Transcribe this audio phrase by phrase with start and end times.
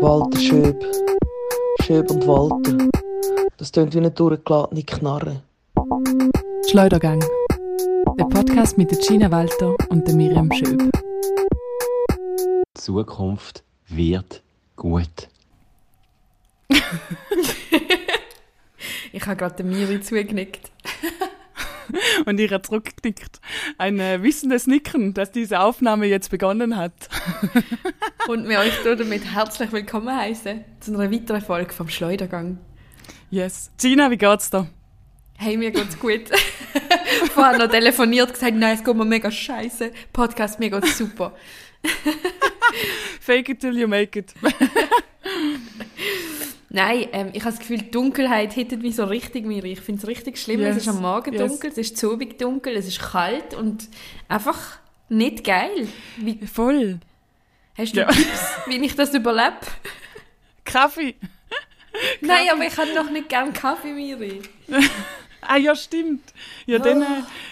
[0.00, 0.84] Walter Schöb.
[1.82, 2.88] Schöb und Walter.
[3.58, 5.42] Das tönt wie eine durchgeladene Knarre.
[6.68, 7.20] Schleudergang.
[8.18, 10.90] Der Podcast mit der Gina Walter und der Miriam Schöb.
[12.10, 14.42] Die Zukunft wird
[14.74, 15.28] gut.
[19.12, 20.70] Ich habe gerade Miri zugenickt.
[22.26, 23.40] Und ihr hat zurückgenickt.
[23.78, 26.92] Ein äh, wissendes Nicken, dass diese Aufnahme jetzt begonnen hat.
[28.28, 32.58] Und wir euch damit herzlich willkommen heißen zu einer weiteren Folge vom Schleudergang.
[33.30, 33.70] Yes.
[33.80, 34.68] Gina, wie geht's dir?
[35.38, 36.30] Hey, mir geht's gut.
[37.34, 39.90] Vorher noch telefoniert, gesagt, nein, es geht mir mega scheiße.
[40.12, 41.34] Podcast, mir geht's super.
[43.20, 44.34] Fake it till you make it.
[46.76, 49.72] Nein, ähm, ich habe das Gefühl, die Dunkelheit hittet mich so richtig, Miri.
[49.72, 50.60] Ich finde es richtig schlimm.
[50.60, 50.76] Yes.
[50.76, 51.40] Es ist am Morgen Yes.
[51.48, 53.88] dunkel, es ist zu Abend dunkel, es ist kalt und
[54.28, 55.88] einfach nicht geil.
[56.18, 57.00] Wie, Voll.
[57.78, 58.08] hast du Ja.
[58.08, 59.56] Tipps, wie ich das überlebe?
[60.66, 61.14] Kaffee.
[62.20, 64.42] Nein, aber ich habe noch nicht gern Kaffee, Miri.
[65.48, 66.22] Ah ja, stimmt.
[66.66, 67.06] Ja, dann, äh,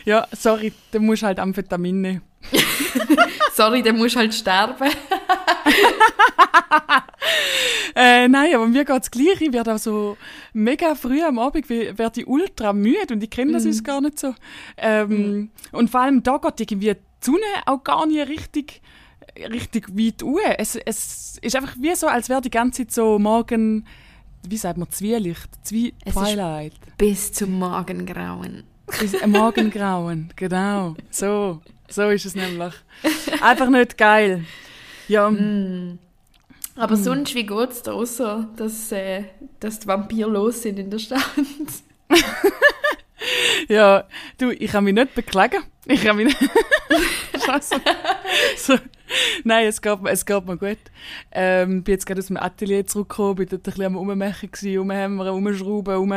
[0.05, 2.23] ja, sorry, dann musst du halt Amphetamin nehmen.
[3.55, 4.75] Sorry, dann musst du halt sterben.
[7.97, 9.41] Äh, nein, aber mir geht's gleich.
[9.41, 10.17] Ich werde auch so
[10.53, 14.01] mega früh am Abend we- werde ich ultra müde und ich kenne das uns gar
[14.01, 14.35] nicht so.
[14.77, 18.83] Ähm, Und vor allem da geht irgendwie die Sonne auch gar nicht richtig,
[19.39, 20.41] richtig weit hoch.
[20.59, 23.87] Es, es ist einfach wie so, als wäre die ganze Zeit so morgen,
[24.51, 26.73] wie sagt man, Zwielicht, Zwie Es Twilight.
[26.99, 28.65] Bis zum Morgengrauen.
[29.03, 30.95] Ist ein Morgengrauen, genau.
[31.11, 32.75] So, so ist es nämlich.
[33.41, 34.45] Einfach nicht geil.
[35.09, 35.33] Ja,
[36.77, 39.25] Aber sonst, wie geht's da außer, dass, äh,
[39.61, 41.23] dass die Vampire los sind in der Stadt?
[43.69, 44.05] Ja,
[44.39, 45.63] du, ich kann mich nicht beklagen.
[45.87, 46.39] Ich kann mich nicht...
[47.45, 47.77] Scheiße.
[48.57, 48.75] so.
[49.45, 50.79] Nein, es geht, mir- es geht mir gut.
[51.31, 54.79] Ähm, bin jetzt gerade aus dem Atelier zurückgekommen, bin dort ein bisschen am Rummachen gewesen,
[54.79, 56.13] rumhämmern, rumschrauben, rum,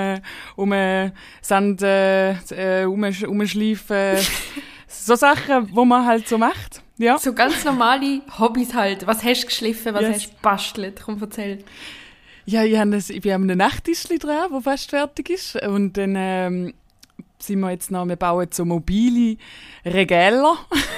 [0.58, 4.18] rum Sand, äh, rum, rumschleifen.
[4.88, 6.82] so Sachen, wo man halt so macht.
[6.98, 7.18] Ja.
[7.18, 9.06] So ganz normale Hobbys halt.
[9.06, 10.14] Was hast du geschliffen, was Yes.
[10.16, 11.02] hast du gebastelt?
[11.04, 11.64] Komm, erzähl.
[12.46, 15.62] Ja, ich, habe das, ich einem Nachttischli dran, wo fast fertig ist.
[15.62, 16.74] Und dann ähm,
[17.40, 19.38] sind wir jetzt noch, wir bauen so mobile
[19.86, 20.44] Regale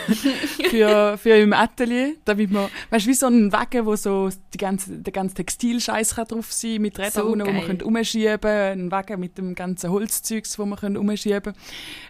[0.69, 4.57] für, für im Atelier, damit man, weißt du, wie so ein Wagen, wo so die
[4.57, 8.39] ganze, der ganze Textilscheiß kann drauf sein mit Rädern, So unten, wo man können umschieben
[8.39, 11.53] können, ein Wagen mit dem ganzen Holzzeugs, wo man können umschieben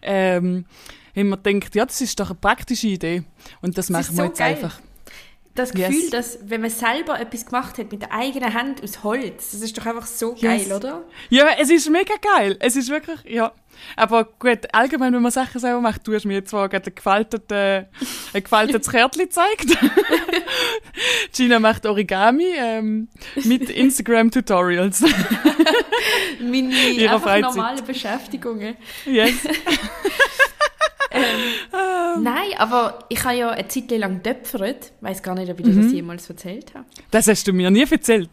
[0.02, 0.66] ähm,
[1.16, 3.24] haben wir gedacht, ja, das ist doch eine praktische Idee.
[3.62, 4.56] Und das, Das machen wir so jetzt geil.
[4.56, 4.80] einfach.
[5.56, 5.90] Das Yes.
[5.90, 9.62] Gefühl, dass wenn man selber etwas gemacht hat mit der eigenen Hand aus Holz, das
[9.62, 10.42] ist doch einfach so Yes.
[10.68, 11.04] geil, oder?
[11.30, 12.56] Ja, es ist mega geil.
[12.60, 13.52] Es ist wirklich, ja.
[13.96, 16.96] Aber gut, allgemein, wenn man Sachen selber macht, du hast mir jetzt zwar gerade ein
[16.96, 17.86] gefaltetes,
[18.34, 19.66] ein gefaltetes Kärtchen gezeigt.
[21.36, 23.08] Gina macht Origami ähm,
[23.44, 25.02] mit Instagram-Tutorials.
[26.42, 27.56] Meine Ihrer einfach Freizeit.
[27.56, 28.76] normale Beschäftigungen.
[29.06, 29.34] yes.
[32.22, 34.92] Nein, aber ich habe ja eine Zeit lang töpfert.
[34.98, 35.84] Ich weiß gar nicht, ob ich Mhm.
[35.84, 36.86] das jemals erzählt habe.
[37.12, 38.30] Das hast du mir nie erzählt.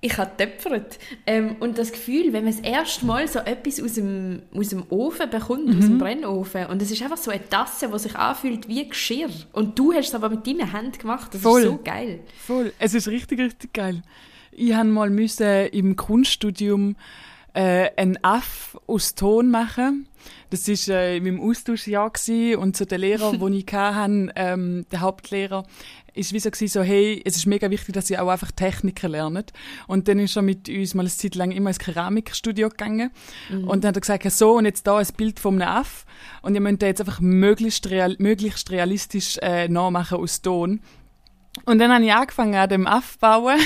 [0.00, 0.98] Ich habe töpfert.
[1.26, 4.84] Ähm, und das Gefühl, wenn man das erste Mal so etwas aus dem, aus dem
[4.90, 5.80] Ofen bekommt, aus Mhm.
[5.80, 9.28] dem Brennofen, und es ist einfach so eine Tasse, die sich anfühlt wie Geschirr.
[9.52, 11.34] Und du hast es aber mit deinen Händen gemacht.
[11.34, 11.62] Das Voll.
[11.62, 12.20] ist so geil.
[12.46, 12.72] Voll.
[12.78, 14.02] Es ist richtig, richtig geil.
[14.52, 16.94] Ich han mal müssen im Kunststudium
[17.58, 20.08] äh, einen Aff aus Ton machen.
[20.50, 24.86] Das ist äh, in meinem Austauschjahr gsi und so der Lehrer, den ich hatte, ähm,
[24.92, 25.66] der Hauptlehrer,
[26.14, 29.10] ist wie so gewesen, so hey, es ist mega wichtig, dass ihr auch einfach Techniken
[29.10, 29.52] lernt.
[29.88, 33.10] Und dann ist er mit uns mal eine Zeit lang immer ins Keramikstudio gegangen
[33.50, 36.06] und dann hat er gesagt, ja, so und jetzt da ein Bild vom Aff
[36.42, 40.80] und ihr müsst den jetzt einfach möglichst, real, möglichst realistisch äh, nachmachen aus Ton.
[41.64, 43.58] Und dann habe ich angefangen an dem aufbauen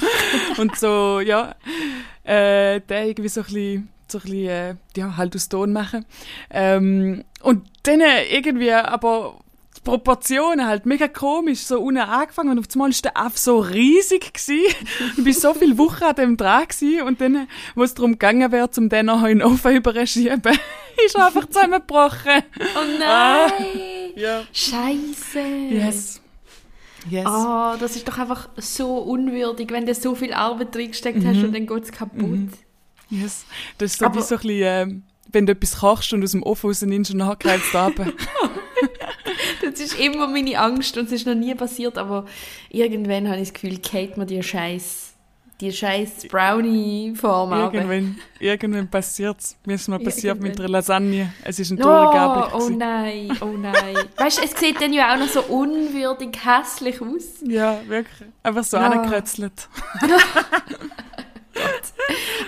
[0.58, 1.54] und so, ja,
[2.30, 6.04] äh, den irgendwie so ein bisschen, so ein bisschen äh, ja, halt aus Ton machen.
[6.50, 9.40] Ähm, und dann irgendwie aber
[9.76, 13.58] die Proportionen halt mega komisch, so unten angefangen und auf einmal ist der Aff so
[13.58, 14.64] riesig gsi.
[15.16, 18.52] Ich bin so viele Wochen an dem dran gsi und dann, wo es darum gegangen
[18.52, 20.40] wäre, zum den nachher in den Ofen überschieben,
[21.04, 22.42] ist er einfach zusammengebrochen.
[22.60, 24.12] Oh nein!
[24.14, 24.42] Ja.
[24.52, 25.40] Scheiße!
[25.70, 26.20] Yes.
[27.08, 27.26] Yes.
[27.26, 31.54] Ah, das ist doch einfach so unwürdig, wenn du so viel Arbeit reingesteckt hast und
[31.54, 32.48] dann geht es kaputt.
[33.08, 33.44] Yes.
[33.78, 35.02] Das ist so Aber- wie so ein bisschen, ähm,
[35.32, 38.06] wenn du etwas kochst und aus dem Ofen rausnimmst und nachher es runter.
[39.62, 42.24] Das ist immer meine Angst und es ist noch nie passiert, aber
[42.70, 45.09] irgendwann habe ich das Gefühl, Kate mir die scheiß
[45.60, 47.52] die scheiß Brownie-Form.
[47.52, 49.56] Irgendwann, irgendwann passiert es.
[49.64, 51.32] Mir ist mal passiert mit der Lasagne.
[51.44, 52.60] Es ist ein Oh, teure Gabel.
[52.60, 53.96] oh nein, oh nein.
[54.16, 57.40] weißt du, es sieht dann ja auch noch so unwürdig hässlich aus.
[57.46, 58.28] Ja, wirklich.
[58.42, 58.88] Einfach so Ja.
[58.90, 59.68] angekretzelt.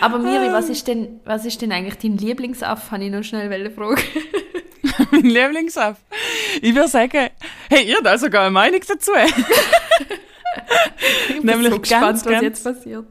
[0.00, 2.90] Aber Miri, was ist denn, was ist denn eigentlich dein Lieblingsaff?
[2.90, 4.00] Habe ich noch schnell fragen.
[5.10, 6.00] mein Lieblingssaft.
[6.60, 7.28] Ich würde sagen,
[7.68, 9.12] hey, ihr habt da sogar eine Meinung dazu.
[11.28, 13.06] Ich bin Nämlich so gespannt, ganz, was ganz- jetzt passiert.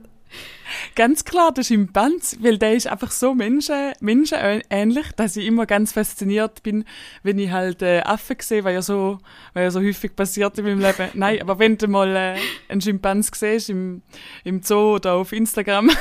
[0.95, 5.93] Ganz klar der Schimpanz, weil der ist einfach so Menschen, menschenähnlich, dass ich immer ganz
[5.93, 6.85] fasziniert bin,
[7.23, 9.19] wenn ich halt äh, Affen sehe, weil ja so,
[9.53, 11.09] weil ja so häufig passiert in meinem Leben.
[11.13, 12.35] Nein, aber wenn du mal äh,
[12.69, 14.01] einen Schimpanz siehst im,
[14.43, 15.89] im Zoo oder auf Instagram,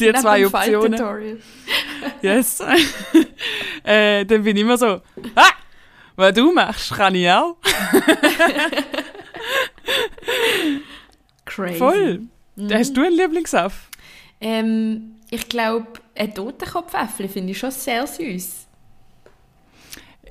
[0.00, 1.42] die zwei Optionen,
[2.22, 2.60] yes,
[3.84, 5.00] äh, dann bin ich immer so,
[5.34, 5.50] ah,
[6.16, 7.56] was du machst, kann ich auch.
[11.44, 11.78] Crazy.
[11.78, 12.22] Voll.
[12.72, 13.90] Hast du einen Lieblingsaff?
[14.40, 18.66] Ähm, ich glaube, ein Totenkopfäffli finde ich schon sehr süß.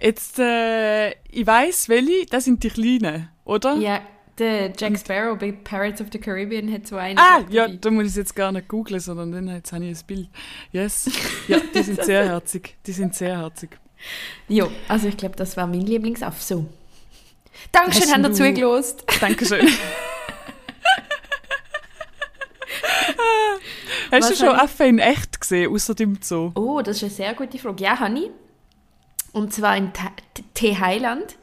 [0.02, 3.76] Jetzt, äh, ich weiss, welche, das sind die Kleinen, oder?
[3.76, 4.02] Ja,
[4.38, 7.18] der Jack Sparrow bei Pirates of the Caribbean hat so einen.
[7.18, 9.98] Ah, ja, da muss ich es jetzt gar nicht googlen, sondern dann jetzt habe ich
[9.98, 10.30] ein Bild.
[10.72, 11.10] Yes.
[11.48, 12.76] Ja, die sind sehr herzig.
[12.86, 13.78] Die sind sehr herzig.
[14.50, 16.42] Ja, also ich glaube, das war mein Lieblingsaff.
[16.42, 16.66] So.
[17.72, 19.04] Dankeschön, ihr du- zugelost.
[19.22, 19.68] Dankeschön.
[24.12, 26.52] Hast du schon Affen in echt gesehen, außer dem Zoo?
[26.56, 27.84] Oh, das ist eine sehr gute Frage.
[27.84, 28.30] Ja, habe ich.
[29.34, 30.12] Und zwar in Ta-
[30.54, 31.36] T Highland.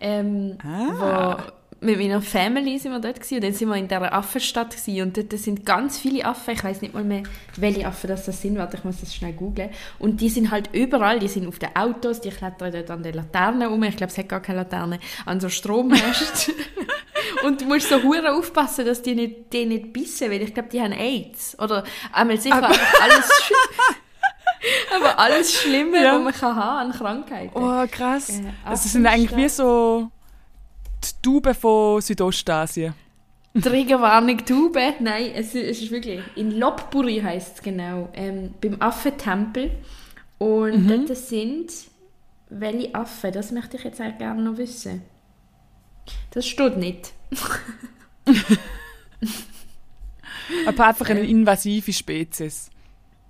[0.00, 1.52] Ähm, Ah.
[1.80, 5.02] Mit meiner Family sind wir dort gewesen, und dann sind wir in dieser Affenstadt gewesen,
[5.02, 7.22] und dort sind ganz viele Affen, ich weiß nicht mal mehr,
[7.56, 9.70] welche Affen das, das sind, warte, ich muss das schnell googlen.
[9.98, 13.14] Und die sind halt überall, die sind auf den Autos, die klettern dort an den
[13.14, 16.54] Laternen rum, ich glaube, es hat gar keine Laterne, an so Strommasten.
[17.44, 20.68] und du musst so hure aufpassen, dass die nicht, die nicht bissen, weil ich glaube,
[20.70, 21.56] die haben AIDS.
[21.60, 23.30] Oder einmal sicher Aber- einfach alles,
[24.96, 26.14] aber alles Schlimme, Ja.
[26.16, 27.52] was man kann haben an Krankheiten.
[27.56, 28.30] Oh, krass.
[28.30, 30.10] Äh, das sind eigentlich wie so
[31.22, 32.94] Tauben von Südostasien.
[33.60, 34.94] Triggerwarnung Taube.
[35.00, 36.20] Nein, es, ist- es ist wirklich.
[36.36, 38.08] In Lopburi heißt es genau.
[38.14, 39.72] Ähm, beim Affentempel.
[40.38, 41.06] Und Mhm.
[41.06, 41.70] dort sind.
[42.50, 43.32] Welche Affen?
[43.32, 45.02] Das möchte ich jetzt auch gerne noch wissen.
[46.30, 47.12] Das steht nicht.
[50.66, 51.30] Aber einfach eine Äh.
[51.30, 52.70] invasive Spezies.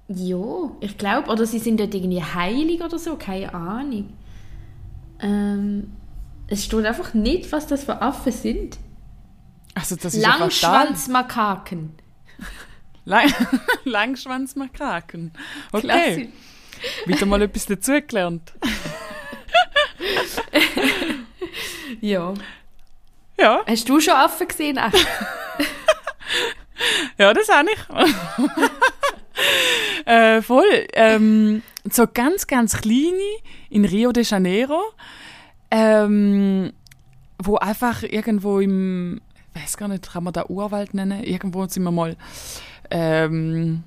[0.09, 1.31] Ja, ich glaube.
[1.31, 3.17] Oder sie sind dort irgendwie heilig oder so.
[3.17, 4.11] Keine Ahnung.
[5.21, 5.93] Ähm,
[6.49, 8.79] es steht einfach nicht, was das für Affen sind.
[9.75, 10.23] Also das ist.
[10.23, 11.95] Langschwanzmakaken.
[13.05, 13.33] Lang
[13.85, 15.33] Langschwanzmakaken.
[15.73, 16.29] Okay, Klasse.
[17.07, 18.53] wieder mal etwas dazugelernt.
[22.01, 22.33] Ja.
[23.39, 24.79] Ja, Hast du schon Affen gesehen?
[27.19, 27.79] Ja, das habe ich.
[30.07, 30.87] äh, voll.
[30.93, 33.19] Ähm, so ganz, ganz kleine
[33.71, 34.81] in Rio de Janeiro,
[35.71, 36.73] ähm,
[37.43, 39.21] wo einfach irgendwo im,
[39.55, 41.23] ich weiß gar nicht, kann man da Urwald nennen?
[41.23, 42.17] Irgendwo sind wir mal
[42.91, 43.85] ähm,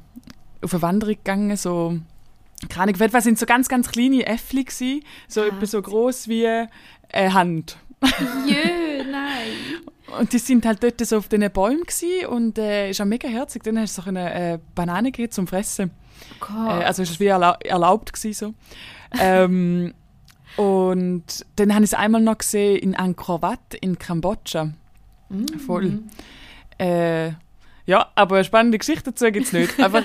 [0.62, 2.00] auf eine Wanderung gegangen, so
[2.70, 6.48] keine Ahnung, was sind so ganz, ganz kleine Äffli gsi, so etwa so groß wie
[6.48, 7.78] eine Hand.
[8.48, 9.82] Jö, nein.
[10.20, 13.28] Und die sind halt dort so auf diesen Bäumen gsi und äh, ist auch mega
[13.28, 13.64] herzig.
[13.64, 15.92] Dann hast du so eine äh, Banane gegeben zum Fressen.
[16.50, 18.54] Äh, also es war wie erlau erlaubt gsi so.
[19.20, 19.94] ähm,
[20.58, 24.74] und dann habe ich es einmal noch gesehen in Angkor Wat in Kambodscha.
[25.66, 26.00] Voll.
[26.78, 27.32] Äh,
[27.86, 29.80] ja, aber eine spannende Geschichte dazu gibt es nicht.
[29.84, 30.04] Aber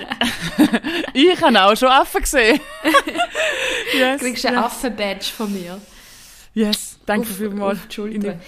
[1.13, 2.59] ich habe auch schon Affen gesehen.
[3.97, 4.65] yes, Du kriegst einen yes.
[4.65, 5.79] Affen-Badge von mir.
[6.53, 7.79] Yes, danke auf, vielmals.
[7.79, 8.39] auf die Schulter.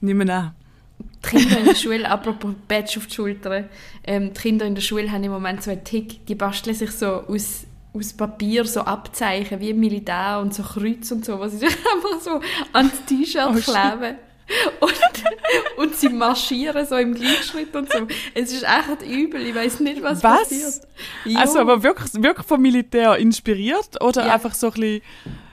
[0.00, 0.54] Nimm ihn an.
[0.98, 3.68] Die Kinder in der Schule, apropos Badge auf die Schulter,
[4.04, 6.90] ähm, die Kinder in der Schule haben im Moment so einen Tick, die basteln sich
[6.92, 11.52] so aus, aus Papier so Abzeichen, wie im Militär und so Kreuz und so, was
[11.52, 12.40] sie sich einfach so
[12.72, 14.18] ans T-Shirt Oh, kleben.
[14.78, 14.92] Und,
[15.78, 18.06] und sie marschieren so im Gleichschritt und so.
[18.32, 20.38] Es ist echt übel, ich weiß nicht, was, Was?
[20.48, 20.74] passiert.
[21.24, 21.38] Jo.
[21.40, 24.34] Also aber wirklich, wirklich vom Militär inspiriert oder Ja.
[24.34, 25.02] einfach so ein bisschen,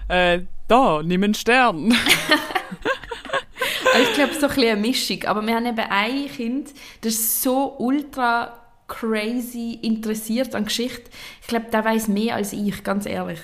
[0.09, 1.95] äh, da, nimm einen Stern.
[3.95, 5.23] Also ich glaube, so ein bisschen eine Mischung.
[5.25, 6.69] Aber wir haben eben ein Kind,
[7.01, 11.09] das ist so ultra crazy interessiert an Geschichte.
[11.41, 13.39] Ich glaube, der weiß mehr als ich, ganz ehrlich.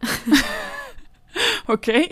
[1.66, 2.08] Okay.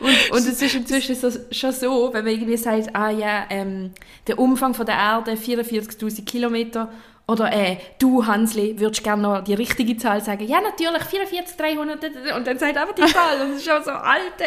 [0.00, 3.92] Und, und es ist inzwischen so, schon so, wenn man irgendwie sagt, ah ja, ähm,
[4.26, 6.90] der Umfang von der Erde 44.000 Kilometer
[7.28, 10.46] oder äh, du, Hansli, würdest gerne noch die richtige Zahl sagen?
[10.46, 14.44] Ja, natürlich, 44.300 und dann sagt einfach die Zahl und es ist schon so, Alte.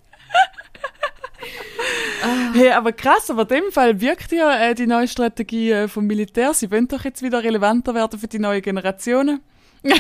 [2.55, 6.07] Hey, aber krass, aber in dem Fall wirkt ja äh, die neue Strategie äh, vom
[6.07, 6.53] Militär.
[6.55, 9.41] Sie wollen doch jetzt wieder relevanter werden für die neuen Generationen.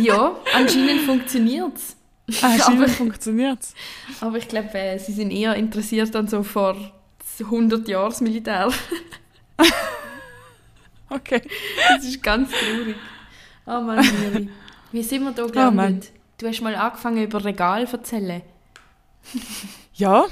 [0.00, 1.96] Ja, anscheinend funktioniert es.
[2.42, 3.74] Ah, Aber- funktioniert's.
[4.20, 6.76] Aber ich glaube, äh, sie sind eher interessiert an so vor
[7.40, 8.70] 100 Jahren das Militär.
[11.10, 11.42] Okay.
[11.96, 12.96] Das ist ganz traurig.
[13.66, 14.48] Oh Mann, Miri.
[14.90, 16.10] Wie sind wir da Oh gelandet?
[16.38, 18.42] du hast mal angefangen über Regal zu erzählen.
[19.94, 20.24] Ja,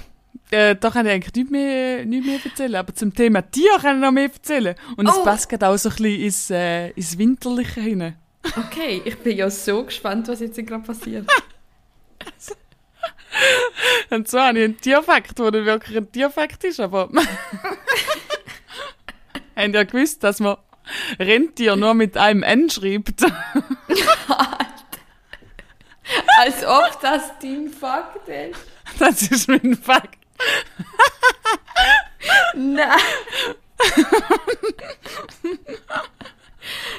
[0.51, 2.75] äh, da kann ich eigentlich nicht mehr, nicht mehr erzählen.
[2.77, 4.75] Aber zum Thema Tier kann ich noch mehr erzählen.
[4.97, 5.23] Und es Oh.
[5.25, 8.17] passt gerade auch so ein bisschen ins, äh, ins Winterliche hinein.
[8.57, 11.27] Okay, ich bin ja so gespannt, was jetzt gerade passiert.
[14.11, 17.09] Und zwar habe ich einen Tierfakt, der nicht wirklich ein Tierfakt ist, aber...
[19.57, 20.57] Habt ihr gewusst, dass man
[21.19, 23.23] Rentier nur mit einem N schreibt?
[26.39, 28.61] Als ob das dein Fakt ist.
[28.99, 30.19] Das ist mein Fakt.
[32.55, 32.99] Nein.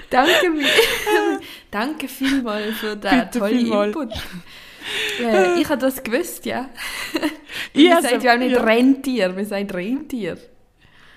[0.10, 0.32] Danke,
[1.72, 3.88] Danke vielmals für den Bitte tollen vielmal.
[3.88, 4.14] Input.
[5.20, 6.70] Äh, ich habe das gewusst, ja.
[7.76, 8.64] Also- sagen ja auch nicht ja.
[8.64, 10.38] Rentier, wir sagen Rentier.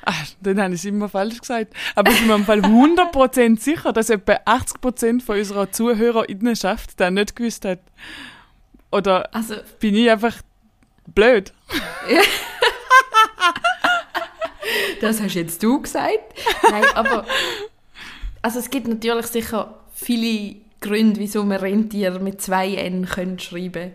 [0.08, 1.74] Ah, dann habe ich es immer falsch gesagt.
[1.96, 7.10] Aber ich bin mir im Fall 100% sicher, dass etwa 80% von unserer ZuhörerInnenschaft das
[7.10, 7.80] nicht gewusst hat.
[8.92, 10.36] Oder Also, bin ich einfach
[11.06, 11.52] blöd?
[15.00, 16.34] das hast jetzt du gesagt.
[16.70, 17.26] Nein, aber
[18.42, 23.92] also es gibt natürlich sicher viele Gründe, wieso man Rentier mit zwei N können schreiben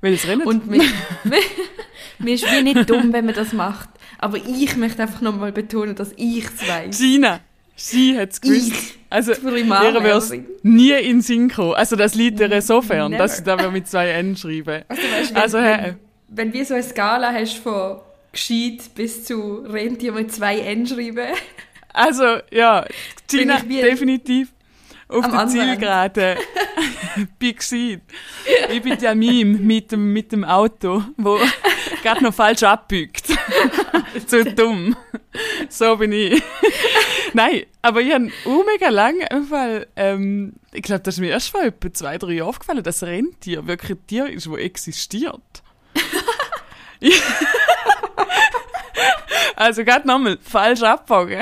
[0.00, 0.46] Weil es rennt.
[0.46, 0.82] Und mir,
[2.24, 3.88] ist wie nicht dumm, wenn man das macht.
[4.18, 6.98] Aber ich möchte einfach nochmal betonen, dass ich es weiß.
[6.98, 7.40] Gina,
[7.82, 8.72] sie hat es gewusst.
[8.72, 11.74] Ich, also, ihr wäre es nie in Sinn gekommen.
[11.74, 13.22] Also, das liegt ihr so fern, Never.
[13.22, 14.84] dass sie da mit zwei N schreiben.
[14.88, 15.96] Also, weißt, wenn, Also, wenn,
[16.28, 18.00] wenn wir so eine Skala hast von
[18.32, 21.34] gescheit bis zu Rentier mit zwei N schreiben,
[21.92, 22.86] Also, ja,
[23.28, 24.48] Gina, definitiv
[25.08, 26.36] auf der Zielgerade.
[27.38, 28.00] bin gescheit.
[28.70, 31.38] Ich bin der Meme mit dem, mit dem Auto, wo
[32.02, 33.26] gerade noch falsch abbiegt.
[34.26, 34.96] Zu dumm.
[35.68, 36.42] So bin ich.
[37.34, 39.14] Nein, aber ich habe auch mega lang,
[39.48, 43.02] Fall, ähm, ich glaube, das ist mir erst vor etwa zwei, drei Jahren aufgefallen, dass
[43.02, 45.62] Rentier wirklich ein Tier ist, das existiert.
[49.56, 51.40] also gerade nochmal, falsch abbogen.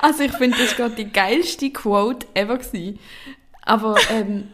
[0.00, 2.98] Also ich finde, das gerade die geilste Quote ever gewesen.
[3.62, 4.48] Aber ähm,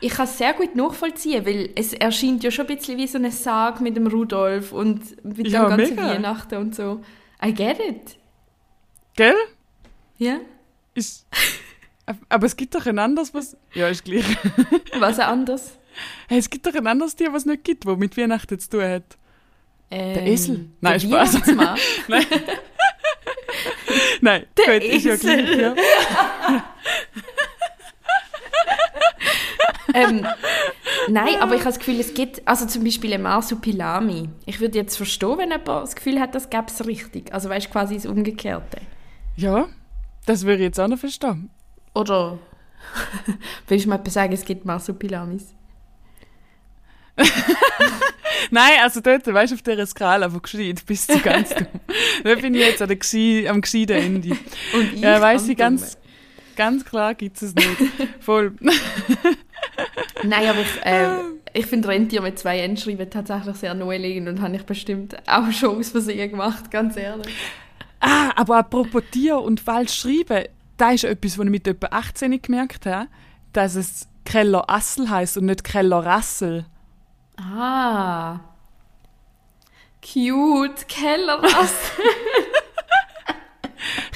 [0.00, 3.18] ich kann es sehr gut nachvollziehen, weil es erscheint ja schon ein bisschen wie so
[3.18, 6.08] eine Sage mit dem Rudolf und mit Ja, dem ganzen mega.
[6.08, 7.02] Weihnachten und so.
[7.44, 8.18] I get it.
[9.14, 9.36] Gell?
[10.20, 10.38] Ja?
[10.94, 11.26] Ist,
[12.28, 13.56] aber es gibt doch ein anderes, was.
[13.74, 14.24] Ja, ist gleich.
[14.98, 15.78] Was anders?
[16.28, 18.68] Hey, es gibt doch ein anderes Tier, was es nicht gibt, wo mit Weihnachten zu
[18.70, 19.16] tun hat.
[19.90, 20.68] Ähm, Esel?
[20.80, 21.34] Nein, der Spaß.
[21.34, 21.78] Weihnachtsmann.
[24.20, 25.44] Nein, Der gut, ist ja Esel.
[25.44, 25.58] gleich.
[25.60, 25.74] Ja.
[29.94, 30.26] ähm,
[31.08, 34.28] nein, aber ich habe das Gefühl, es gibt, also zum Beispiel ein Marsupilami.
[34.46, 37.32] Ich würde jetzt verstehen, wenn jemand das Gefühl hat, das gäbe es richtig.
[37.34, 38.78] Also weißt du, quasi das Umgekehrte.
[39.36, 39.68] ja,
[40.30, 41.50] das würde ich jetzt auch noch verstehen.
[41.92, 42.38] Oder
[43.68, 45.54] willst du mal etwas sagen, es gibt Marsupilamis?
[48.52, 51.66] Nein, also dort, weißt du, auf dieser Skala von gescheit bis zu ganz dumm.
[52.24, 54.30] da bin ich jetzt an der Gsi, am gescheiten Ende.
[54.72, 55.98] Und ich Ja, weiss ich ganz,
[56.54, 57.66] ganz klar gibt es nicht.
[58.20, 58.54] Voll.
[60.22, 64.40] Nein, aber ich, äh, ich finde Rentier mit zwei N schreiben tatsächlich sehr naheliegend und
[64.40, 67.34] habe ich bestimmt auch schon aus Versehen gemacht, ganz ehrlich.
[68.00, 72.40] Ah, aber apropos Tier und falsch schreiben, da ist etwas, was ich mit etwa 18
[72.40, 73.08] gemerkt habe,
[73.52, 76.64] dass es Keller Assel heißt und nicht Keller Rassel.
[77.36, 78.40] Ah.
[80.02, 80.86] Cute.
[80.88, 81.42] Keller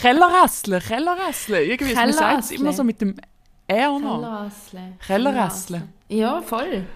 [0.02, 1.64] Rassle, Keller Rassle.
[1.64, 2.56] Irgendwie, man sagt es Kellerrassle.
[2.56, 3.16] immer so mit dem
[3.66, 4.20] R noch.
[4.20, 4.92] Kellerrassle.
[5.06, 5.88] Kellerrassle.
[6.08, 6.86] Ja, voll.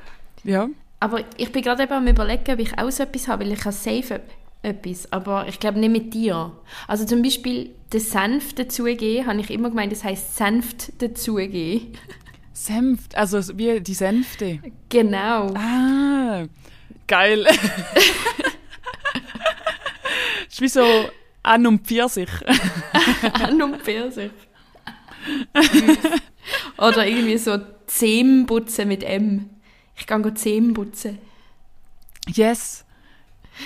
[0.44, 0.68] Ja.
[1.00, 3.60] Aber ich bin gerade eben am überlegen, ob ich auch so etwas habe, weil ich
[3.64, 4.20] habe safe
[4.62, 6.52] etwas, aber ich glaube nicht mit dir.
[6.86, 11.92] Also zum Beispiel den Senf dazugeben, habe ich immer gemeint, das heisst Senft dazugeben.
[12.52, 14.60] Senft, also wie die Senfte.
[14.88, 15.54] Genau.
[15.54, 16.46] Ah,
[17.06, 17.46] geil.
[20.48, 20.84] ist wie so
[21.42, 22.30] An und Pfirsich.
[23.34, 24.32] An und Pfirsich.
[26.78, 29.50] Oder irgendwie so Zähneputzen mit M.
[29.96, 31.18] Ich kann go Zähne putzen.
[32.26, 32.84] Yes.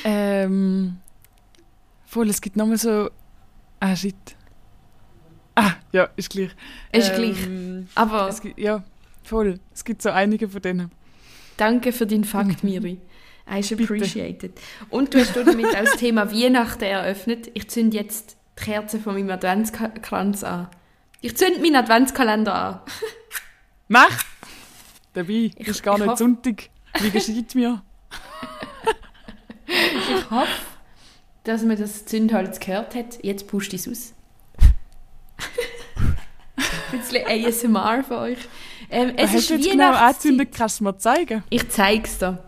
[0.05, 0.99] Ähm,
[2.07, 3.11] voll, es gibt nochmal so.
[3.81, 4.15] Ah, shit.
[5.55, 6.51] Ah, ja, ist gleich.
[6.93, 8.83] Ist Ähm, Aber Es gibt, ja,
[9.25, 9.59] voll.
[9.75, 10.91] Es gibt so einige von denen.
[11.57, 12.99] danke für deinen Fakt, Miri.
[13.51, 14.53] I appreciated.
[14.89, 17.51] Und du hast damit auch das Thema Weihnachten eröffnet.
[17.55, 20.69] Ich zünde jetzt die Kerze von meinem Adventskranz an.
[21.21, 22.81] Ich zünde meinen Adventskalender an.
[23.89, 24.25] Mach!
[25.13, 26.71] Dabei, Ich- ist gar ich nicht hoffe- Sonntag.
[27.01, 27.83] Wie geschieht mir?
[29.73, 30.49] Ich hoffe,
[31.45, 33.23] dass man das Zündholz gehört hat.
[33.25, 34.13] Jetzt pusht es aus.
[36.93, 37.27] Ein bisschen
[37.77, 38.39] ASMR für euch.
[38.91, 40.51] Ähm, es Was hast ist du jetzt genau angezündet?
[40.55, 41.43] Kannst du mir zeigen?
[41.51, 42.39] Ich zeig's dir.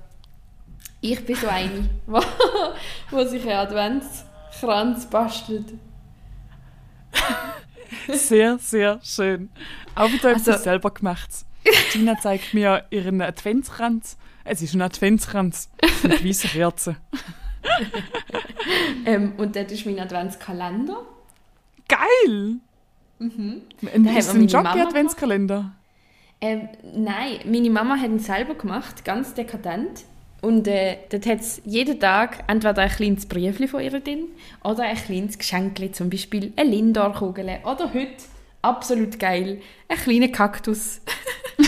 [1.01, 2.21] Ich bin so eine, wo,
[3.11, 5.67] wo sich einen Adventskranz bastelt.
[8.09, 9.51] Sehr, sehr schön.
[9.95, 11.31] Auch wieder etwas Also- selber gemacht.
[11.93, 14.19] Gina zeigt mir ihren Adventskranz.
[14.45, 15.71] Es ist ein Adventskranz
[16.03, 16.97] mit weißen Kerzen.
[19.05, 21.03] Ähm, und das ist mein Adventskalender.
[21.89, 22.57] Geil!
[23.19, 23.63] Mhm.
[23.93, 25.73] Ein, ist ein Jockey-Adventskalender.
[26.41, 30.05] Ähm, nein, meine Mama hat ihn selber gemacht, ganz dekadent.
[30.41, 34.27] Und äh, dort hat es jeden Tag entweder ein kleines Briefchen von ihr drin
[34.63, 38.25] oder ein kleines Geschenk, zum Beispiel eine Lindor-Kugel oder heute,
[38.61, 41.01] absolut geil, ein kleiner Kaktus.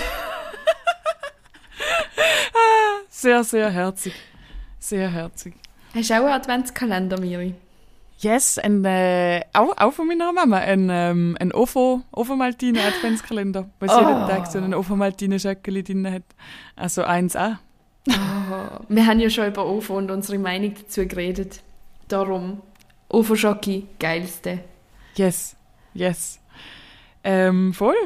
[3.09, 4.13] Sehr, sehr herzig.
[4.79, 5.55] Sehr herzig.
[5.95, 7.55] Hast du auch einen Adventskalender, Miri?
[8.19, 13.87] Yes, ein, äh, auch, auch von meiner Mama, ein, ähm, ein Ofo, Ofo-Maltine Adventskalender, wo
[13.87, 13.99] sie Oh.
[14.09, 16.23] jeden Tag so einen Ofo-Maltine-Schöckeli drin hat.
[16.77, 17.57] Also eins auch.
[18.09, 18.13] Oh,
[18.89, 21.61] wir haben ja schon über OFO und unsere Meinung dazu geredet.
[22.09, 22.63] Darum,
[23.09, 24.61] OFO-Schocki, geilste.
[25.17, 25.57] Yes,
[25.93, 26.41] yes.
[27.25, 27.97] Ähm, voll,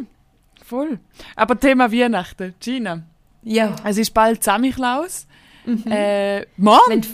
[0.65, 0.99] voll.
[1.37, 3.03] Aber Thema Weihnachten, Gina.
[3.43, 3.75] Ja.
[3.85, 5.27] Es ist bald Samichlaus.
[5.65, 5.85] Mhm.
[5.91, 6.89] Äh, morgen?
[6.89, 7.07] Wenn,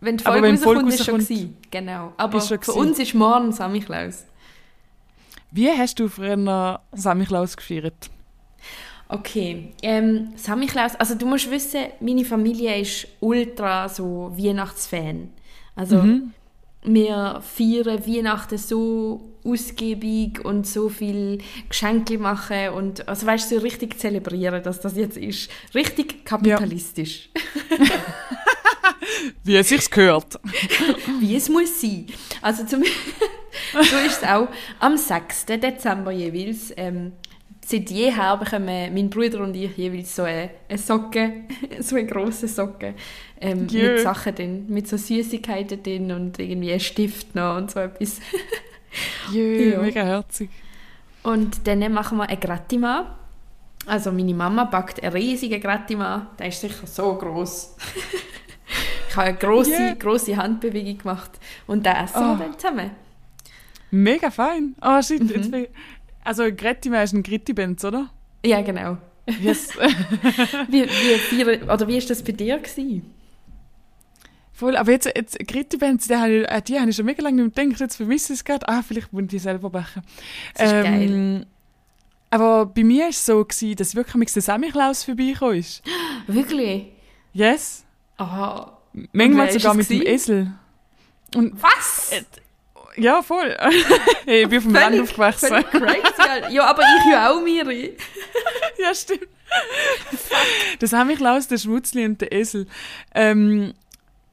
[0.00, 1.56] wenn die Folge wenn rauskommt, ist schon gewesen.
[1.70, 2.12] Genau.
[2.16, 2.78] Aber für gewesen.
[2.78, 4.24] uns ist morgen Samichlaus.
[5.50, 8.10] Wie hast du früher Samichlaus gefeiert?
[9.08, 15.30] Okay, ähm, Samichlaus, also du musst wissen, meine Familie ist ultra so Weihnachtsfan.
[15.76, 16.32] Also Mhm.
[16.84, 21.38] Wir feiern Weihnachten so ausgiebig und so viel
[21.68, 25.50] Geschenke machen und also weißt du, so richtig zelebrieren, dass das jetzt ist.
[25.74, 27.30] Richtig kapitalistisch.
[29.42, 30.40] Wie es sich gehört.
[31.20, 32.06] wie es muss sein.
[32.40, 32.82] Also zum
[33.72, 34.48] so ist es auch
[34.80, 35.46] am 6.
[35.46, 36.72] Dezember jeweils.
[36.76, 37.12] Ähm,
[37.66, 41.44] seit jeher bekommen mein Bruder und ich jeweils so eine, eine Socke,
[41.80, 42.94] so eine grosse Socke
[43.40, 43.92] ähm, Jö.
[43.92, 48.20] mit Sachen drin, mit so Süßigkeiten drin und irgendwie ein Stift noch und so etwas.
[49.32, 49.80] Jö, Ja.
[49.80, 50.50] mega herzig.
[51.22, 53.18] Und dann machen wir ein Gratima.
[53.86, 56.28] Also meine Mama backt einen riesigen Gratima.
[56.38, 57.76] Der ist sicher so groß.
[59.08, 59.94] ich habe eine grosse, Yeah.
[59.94, 61.30] grosse Handbewegung gemacht
[61.66, 62.38] und den essen Oh.
[62.38, 62.90] wir dann zusammen.
[63.90, 64.74] Mega fein.
[64.80, 65.22] Ah, shit.
[65.22, 65.28] Mhm.
[65.30, 65.66] Jetzt bin,
[66.24, 68.10] also, Gretti ist ein Gritti-Benz, oder?
[68.44, 68.98] Ja, genau.
[69.40, 69.70] Yes.
[70.68, 72.58] Wie, wie, feiern- oder wie war das bei dir?
[72.58, 73.10] Gewesen?
[74.52, 77.56] Voll, aber jetzt, jetzt Gritti-Benz, die habe ich, äh, habe ich schon mega lange nicht
[77.56, 77.80] mehr gedacht.
[77.80, 78.68] Jetzt vermisse ich es gerade.
[78.68, 80.02] Ah, vielleicht muss ich die selber backen.
[80.54, 81.46] Das ist geil.
[82.30, 85.82] Aber bei mir war es so, gewesen, dass wirklich der Samichlaus vorbeigekommen ist.
[86.26, 86.86] Wirklich?
[87.32, 87.84] Yes.
[88.16, 88.76] Aha.
[89.12, 90.02] Manchmal ist sogar mit dem?
[90.02, 90.52] Esel.
[91.36, 92.12] Und Was?
[92.96, 93.56] Ja, voll.
[94.26, 95.48] hey, ich bin auf dem Land aufgewachsen.
[95.48, 96.28] Völlig crazy.
[96.28, 96.50] Alter.
[96.50, 97.96] Ja, aber ich ja auch, Miri.
[98.78, 99.28] ja, stimmt.
[100.78, 102.66] das haben mich Klaus, der Schmutzli und der Esel.
[103.14, 103.74] Ähm,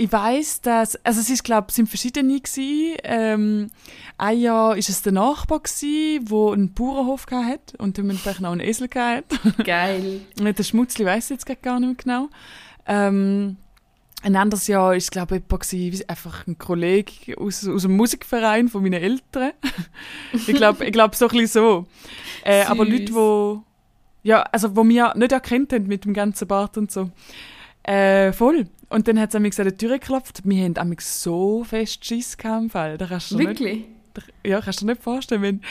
[0.02, 2.98] ich weiß, dass, also es ist, glaube es sind verschiedene gewesen.
[3.04, 3.72] Ähm,
[4.18, 8.62] ein Jahr ist es der Nachbar gewesen, wo einen Bauernhof hat und dementsprechend auch einen
[8.62, 9.66] Esel gehabt hat.
[9.66, 10.22] Geil.
[10.40, 12.30] Und der Schmutzli weiß jetzt gar nicht mehr genau.
[12.88, 13.58] Ähm,
[14.24, 18.84] ein anderes Jahr ist, glaube ich, jemand einfach ein Kollege aus, aus dem Musikverein von
[18.84, 19.52] meinen Eltern.
[20.34, 21.86] ich glaube, ich glaub, so ein bisschen so.
[22.44, 22.86] Äh, aber.
[22.86, 23.64] Leute, wo,
[24.24, 27.10] ja, also, wo wir nicht erkannt haben mit dem ganzen Bart und so.
[27.84, 28.68] Äh, voll.
[28.90, 30.42] Und dann hat es an der Tür geklopft.
[30.44, 32.98] Wir haben amigs so fest Schiss gehabt im Fall.
[32.98, 33.86] Da kannst du dir nicht, Wirklich?
[34.46, 35.64] ja, kannst du dir nicht vorstellen.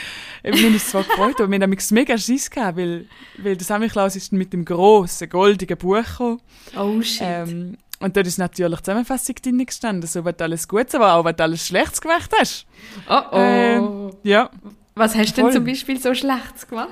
[0.42, 3.06] Äh, wir haben uns zwar gefreut, aber wir haben mega Schiss gehabt, weil,
[3.38, 6.40] weil der Samichlaus ist mit dem grossen, goldigen Buch gekommen.
[6.76, 7.22] Oh shit.
[7.22, 11.14] Ähm, und dort ist natürlich die Zusammenfassung drin gestanden, so was du alles Gutes, aber
[11.14, 12.66] auch was du alles Schlechtes gemacht hast.
[13.08, 13.36] oh oh.
[13.36, 14.50] ähm, Ja.
[14.94, 16.88] Was hast du denn zum Beispiel so Schlechtes gemacht?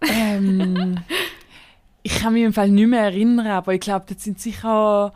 [0.00, 0.96] Ähm,
[2.02, 5.12] ich kann mich im Fall nicht mehr erinnern, aber ich glaube, das sind sicher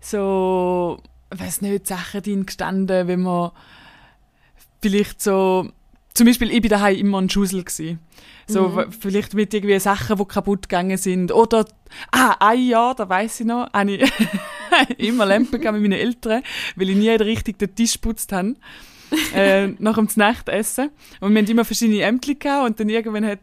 [0.00, 1.00] so,
[1.32, 3.50] ich weiß nicht, Sachen drin gestanden, wenn man
[4.80, 5.68] vielleicht so,
[6.14, 7.98] zum Beispiel, ich bin daheim immer ein Schusel gsi.
[8.46, 8.92] So, Mhm.
[8.92, 11.32] vielleicht mit irgendwie Sachen, die kaputt gegangen sind.
[11.32, 11.64] Oder,
[12.10, 13.90] ah, ein Jahr, da weiß ich noch, habe
[14.98, 16.42] ich immer Lampen mit meinen Eltern,
[16.76, 18.54] weil ich nie richtig den Tisch putzt habe.
[19.34, 20.90] äh, nach dem Nachtessen.
[21.20, 23.40] Und wir haben immer verschiedene Ämter gehabt und dann irgendwann hat,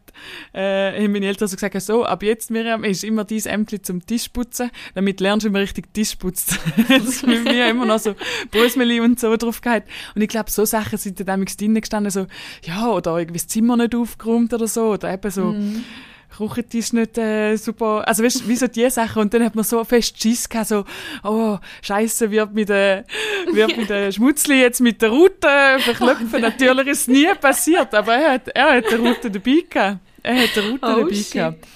[0.53, 4.05] äh, haben meine Eltern so gesagt, so, ab jetzt, Miriam, ist immer dein Ämter zum
[4.05, 6.57] Tischputzen, damit lernst du immer richtig Tisch putzen.
[6.89, 8.15] das ist mit mir immer noch so
[8.51, 9.89] Brösmeli und so drauf gehabt.
[10.15, 12.27] Und ich glaube, so Sachen sind dann damals drinnen gestanden, so,
[12.63, 15.53] ja, oder irgendwie das Zimmer nicht aufgeräumt oder so, oder eben so,
[16.31, 16.35] Mhm.
[16.37, 19.83] Küchentisch nicht äh, super, also weißt, wie so die Sachen und dann hat man so
[19.83, 20.85] fest Schiss gehabt, so,
[21.23, 23.05] oh, Scheiße, wird mit der,
[23.51, 25.47] wird mit der Schmutzli jetzt mit der Route
[25.79, 26.41] verklopfen.
[26.41, 29.97] Natürlich ist es nie passiert, aber er hat, er hat die Route dabei gehabt.
[30.23, 31.31] Er hat die Route Oh, dabei shit.
[31.31, 31.67] gehabt.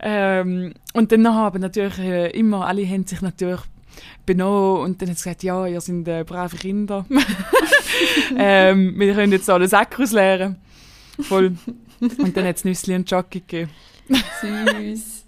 [0.00, 3.60] Ähm, und dann haben natürlich äh, immer, alle haben sich natürlich
[4.26, 7.06] benommen und dann hat sie gesagt, ja, ihr seid äh, brave Kinder.
[8.38, 10.56] ähm, wir können jetzt alle Sack ausleeren.
[11.20, 11.52] Voll.
[12.00, 13.70] Und dann hat es Nüssli und Jockey gegeben.
[14.40, 15.24] Süß.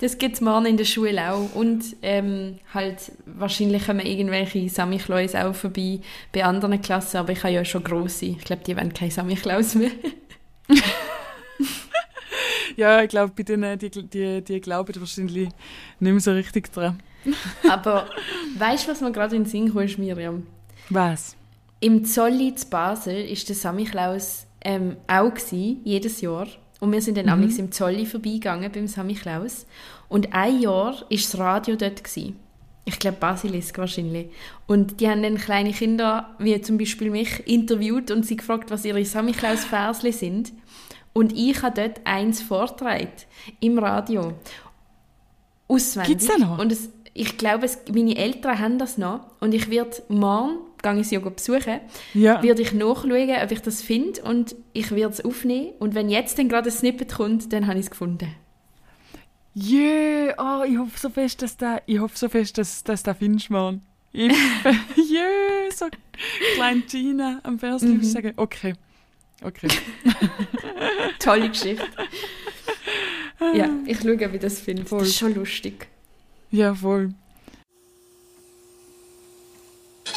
[0.00, 1.54] Das gibt es morgen in der Schule auch.
[1.54, 6.00] Und ähm, halt, wahrscheinlich kommen irgendwelche Samichlaus auch vorbei
[6.32, 8.26] bei anderen Klassen, aber ich habe ja schon grosse.
[8.26, 9.90] Ich glaube, die wollen keine Samichlaus mehr.
[12.76, 15.48] Ja, ich glaube, bei denen, die, die, die glauben wahrscheinlich
[16.00, 17.00] nicht mehr so richtig dran.
[17.68, 18.08] aber
[18.58, 20.46] weißt du, was mir gerade in den Sinn kam, Miriam?
[20.90, 21.36] Was?
[21.80, 26.46] Im Zolli zu Basel ist der Samichlaus ähm, auch gsi, jedes Jahr.
[26.80, 27.56] Und wir sind dann Mhm.
[27.56, 29.66] im Zolli vorbeigegangen beim Samichlaus.
[30.08, 32.34] Und ein Jahr ist das Radio dort gsi.
[32.86, 34.28] Ich glaube Basilisk wahrscheinlich.
[34.66, 38.84] Und die haben dann kleine Kinder, wie zum Beispiel mich, interviewt und sie gefragt, was
[38.84, 40.52] ihre Samichlaus-Versli sind.
[41.14, 43.08] Und ich habe dort eins vortragen
[43.60, 44.34] im Radio.
[45.68, 46.18] Auswendig.
[46.18, 46.58] Gibt's das noch?
[46.58, 49.20] Und es, ich glaube, es, meine Eltern haben das noch.
[49.40, 51.80] Und ich werde morgen, gehe ich sie ja besuchen,
[52.14, 52.40] Ja.
[52.42, 55.72] werde ich nachschauen, ob ich das finde und ich werde es aufnehmen.
[55.80, 58.28] Und wenn jetzt dann gerade ein Snippet kommt, dann habe ich es gefunden.
[59.54, 63.14] Jö, oh, ich hoffe so fest, dass da, ich hoffe so fest, dass, dass da
[63.14, 63.82] findest, Mann.
[64.12, 64.32] Ich,
[64.96, 65.86] jö, so
[66.54, 68.02] klein Gina am Vers Mhm.
[68.02, 68.32] sagen.
[68.36, 68.74] Okay.
[69.42, 69.68] Okay.
[71.18, 71.84] Tolle Geschichte.
[73.54, 74.84] ja, ich schaue, wie das finde.
[74.84, 75.88] Das ist schon lustig.
[76.50, 77.14] Ja, voll.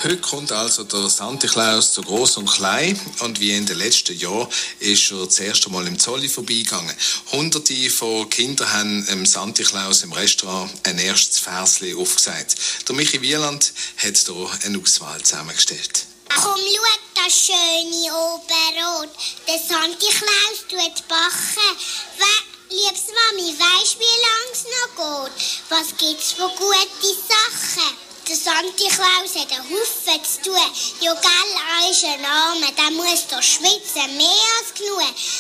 [0.03, 4.17] Heute kommt also der Santa Claus zu Groß und Klein und wie in den letzten
[4.17, 4.47] Jahren
[4.79, 6.95] ist er das erste Mal im Zolli vorbeigegangen.
[7.31, 12.55] Hunderte von Kindern haben dem Santa Claus im Restaurant ein erstes Versli aufgesagt.
[12.87, 16.05] Der Michi Wieland hat hier eine Auswahl zusammengestellt.
[16.29, 19.09] Komm, schau das schöne Oberrot.
[19.47, 21.77] Der Santa Claus tut backen.
[22.19, 25.31] We Liebes Mami, weisst wie lang es noch geht?
[25.69, 28.06] Was gibt's für gute Sachen?
[28.27, 30.55] Der Santa Claus hat einen Haufen zu tun.
[31.01, 31.51] Ja, gell,
[31.83, 34.27] er ist ein Name, der muss doch schwitzen, mehr
[34.59, 34.99] als genug.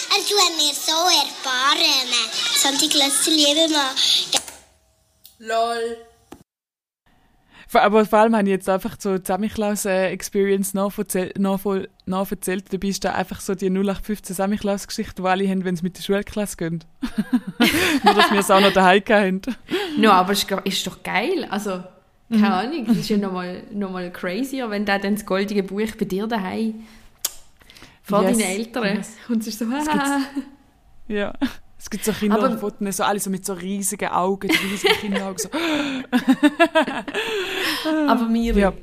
[0.09, 2.29] Er tut mir so erbarmen.
[2.55, 3.95] Santa Claus zu lieben, Mann.
[5.39, 5.97] LOL.
[7.67, 12.71] Vor- Aber vor allem habe ich jetzt einfach so die Samichlaus-Experience nachverzählt, nachvoll- nachverzählt.
[12.71, 16.03] Dabei ist da einfach so die 0815 Samichlaus-Geschichte, die alle haben, wenn sie mit der
[16.03, 16.85] Schulklasse gehen.
[18.03, 19.41] Nur, dass wir es auch noch daheim haben.
[19.97, 21.45] No, aber ist, ge- ist doch geil.
[21.49, 21.83] Also,
[22.29, 25.95] keine Ahnung, das ist ja nochmal noch mal crazier, wenn der dann das goldige Buch
[25.97, 26.85] bei dir daheim
[28.03, 29.11] vor Yes, deinen Eltern yes.
[29.29, 30.21] und es ist so, haha.
[31.07, 31.33] Ja.
[31.79, 35.37] Es gibt so Kinderfotos, so alle so mit so riesigen Augen, riesigen Kinderaugen.
[35.37, 35.49] So.
[38.07, 38.73] Aber Miri, Ja.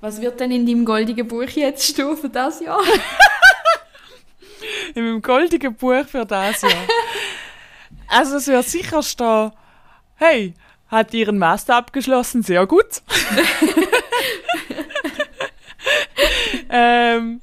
[0.00, 2.80] was wird denn in deinem goldigen Buch jetzt stehen für das Jahr?
[4.94, 6.86] In meinem goldigen Buch für das Jahr.
[8.08, 9.50] Also es wird sicher stehen,
[10.14, 10.54] hey,
[10.88, 12.86] hat ihren Master abgeschlossen, sehr gut.
[16.70, 17.40] ähm,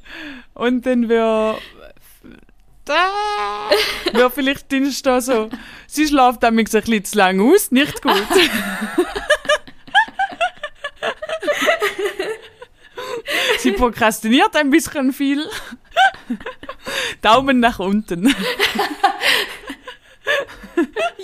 [0.53, 1.57] und dann wäre
[2.85, 3.09] da
[4.11, 5.49] wäre vielleicht drin stehen so,
[5.87, 8.27] sie schlaft damit ein bisschen zu lang aus, nicht gut.
[13.59, 15.49] sie prokrastiniert ein bisschen viel.
[17.21, 18.35] Daumen nach unten.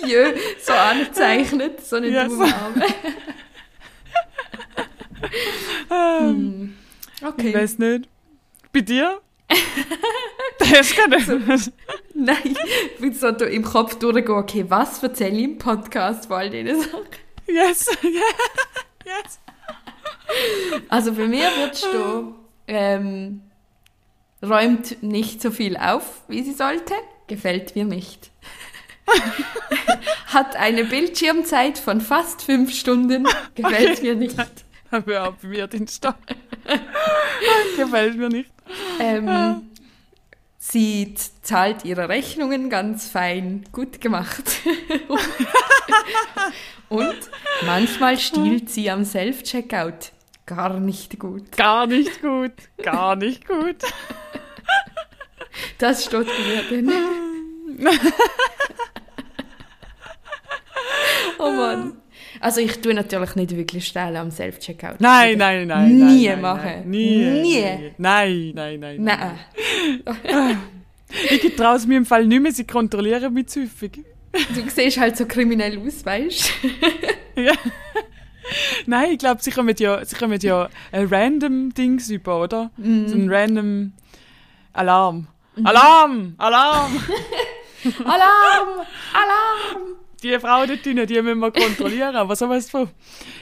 [0.06, 2.54] Jö, so angezeichnet, so eine Ja, dumme so.
[2.54, 2.84] Arme.
[5.88, 6.76] Hm.
[7.16, 7.54] Ich Okay.
[7.54, 8.08] weiß nicht.
[8.72, 9.20] Bei dir?
[10.58, 11.12] Das kann
[11.58, 11.70] ich.
[12.14, 16.50] Nein, ich bin so im Kopf durchgehen, okay, was erzähle ich im Podcast von all
[16.50, 17.00] diesen Sachen?
[17.46, 18.12] Yes, yeah.
[19.04, 19.40] yes.
[20.88, 22.34] Also bei mir wird stehen,
[22.68, 23.42] ähm,
[24.42, 26.94] räumt nicht so viel auf, wie sie sollte,
[27.26, 28.30] gefällt mir nicht.
[30.26, 34.36] Hat eine Bildschirmzeit von fast fünf Stunden, gefällt mir nicht.
[34.92, 36.16] Habe ich auch bei mir den Start.
[37.76, 38.50] Gefällt mir nicht.
[39.00, 39.70] Ähm,
[40.58, 44.42] sie z- zahlt ihre Rechnungen ganz fein, gut gemacht.
[46.88, 47.16] Und
[47.64, 50.12] manchmal stiehlt sie am Self-Checkout.
[50.46, 51.52] Gar nicht gut.
[51.56, 52.52] Gar nicht gut.
[52.82, 53.76] Gar nicht gut.
[55.78, 56.92] Das steht mir drin.
[61.38, 61.96] oh Mann.
[62.40, 65.00] Also ich tue natürlich nicht wirklich stellen am Self-Checkout.
[65.00, 65.94] Nein, nein, nein.
[65.94, 66.64] Nie nein, nein, machen.
[66.64, 67.42] Nein, nie.
[67.42, 67.92] Nie.
[67.98, 69.04] Nein, nein, nein.
[69.04, 70.58] Nein.
[71.28, 74.04] Ich traue es mir im Fall nicht mehr, sie kontrollieren mich zu häufig.
[74.32, 76.68] Du siehst halt so kriminell aus, weißt du?
[77.42, 77.52] Ja.
[78.86, 82.70] Nein, ich glaube, sie kommen ja, sie kommen ja ein random Dings über, oder?
[82.76, 83.08] Mhm.
[83.08, 83.92] So ein random
[84.72, 85.26] Alarm.
[85.64, 86.34] Alarm!
[86.38, 86.92] Alarm!
[88.04, 88.86] Alarm!
[89.12, 89.96] Alarm!
[90.22, 92.14] Die Frau dort drinnen, die müssen wir kontrollieren.
[92.16, 92.88] Aber sowas von.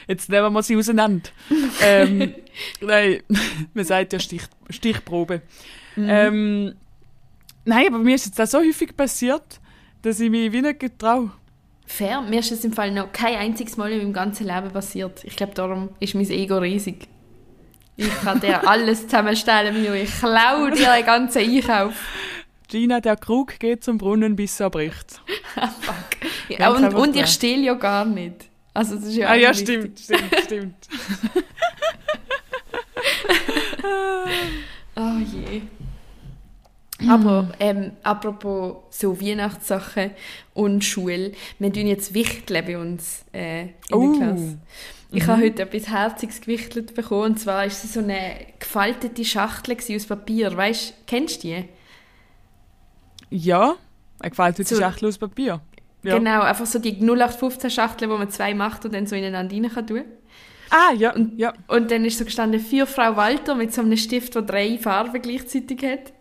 [0.07, 1.29] Jetzt nehmen wir sie auseinander.
[1.83, 2.35] ähm,
[2.81, 3.22] nein,
[3.74, 5.42] man sagt ja Stich, Stichprobe.
[5.96, 6.07] Mhm.
[6.09, 6.74] Ähm,
[7.64, 9.61] nein, aber mir ist jetzt das so häufig passiert,
[10.03, 11.33] dass ich mich wie nicht getraue.
[11.87, 15.24] Fair, mir ist das im Fall noch kein einziges Mal in meinem ganzen Leben passiert.
[15.24, 17.09] Ich glaube, darum ist mein Ego riesig.
[17.96, 19.94] Ich kann dir alles zusammenstellen, Mio.
[19.94, 21.94] Ich klaue dir den ganzen Einkauf.
[22.68, 25.20] Gina, der Krug geht zum Brunnen, bis er bricht.
[25.81, 26.59] Fuck.
[26.59, 28.46] Ja, und, und ich stehle ja gar nicht.
[28.74, 30.74] Also das ist ja Ah ja, stimmt, stimmt, stimmt.
[34.96, 35.62] Oh je.
[37.09, 40.11] Aber ähm, apropos so Weihnachtssachen
[40.54, 44.12] und Schule, wir tun jetzt Wichteln bei uns äh, in Oh.
[44.18, 44.59] der Klasse.
[45.12, 49.76] Ich habe heute etwas Herziges gewichtelt bekommen, und zwar ist es so eine gefaltete Schachtel
[49.96, 50.54] aus Papier.
[50.54, 51.64] Weißt, kennst du die?
[53.30, 53.74] Ja,
[54.22, 54.76] gefällt jetzt So-.
[54.78, 55.60] Schachtel aus Papier.
[56.02, 56.18] Ja.
[56.18, 59.70] Genau, einfach so die 0815 Schachtel, wo man zwei macht und dann so ineinander rein
[59.70, 60.04] kann tun.
[60.70, 61.54] Ah, ja, ja.
[61.66, 65.20] Und dann ist so gestanden für Frau Walter mit so einem Stift, der drei Farben
[65.20, 66.12] gleichzeitig hat.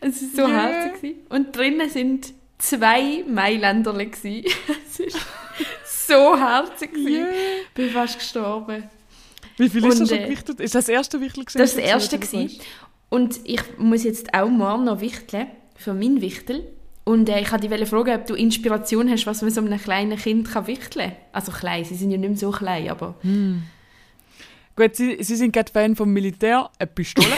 [0.00, 0.62] Es ist so Yeah.
[0.62, 0.94] herzig.
[1.02, 1.18] gewesen.
[1.28, 4.06] Und drinnen sind zwei Mailänderle.
[4.88, 5.18] Es ist
[5.84, 6.96] so herzig.
[6.96, 7.26] Yeah.
[7.74, 8.84] Bin fast gestorben.
[9.56, 10.60] Wie viel ist Und, das schon äh, gewichtet?
[10.60, 11.58] Ist das das erste Wichtel gewesen?
[11.58, 12.18] Das war das erste.
[12.18, 12.60] Gewesen.
[13.08, 16.64] Und ich muss jetzt auch morgen noch wichteln, für mein Wichtel.
[17.04, 20.18] Und äh, ich wollte dich fragen, ob du Inspiration hast, was man so einem kleinen
[20.18, 21.18] Kind kann wichteln kann.
[21.32, 23.14] Also klein, sie sind ja nicht mehr so klein, aber...
[24.76, 27.28] Gut, Sie, Sie sind gerade Fan vom Militär, eine Pistole.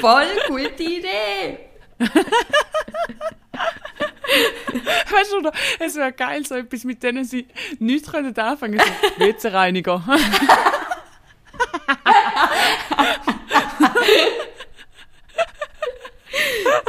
[0.00, 1.58] Voll gute Idee!
[5.10, 5.52] weißt du, oder?
[5.78, 7.46] es wäre geil, so etwas, mit denen Sie
[7.78, 8.96] nichts können anfangen können.
[9.18, 10.04] So, WC-Reiniger.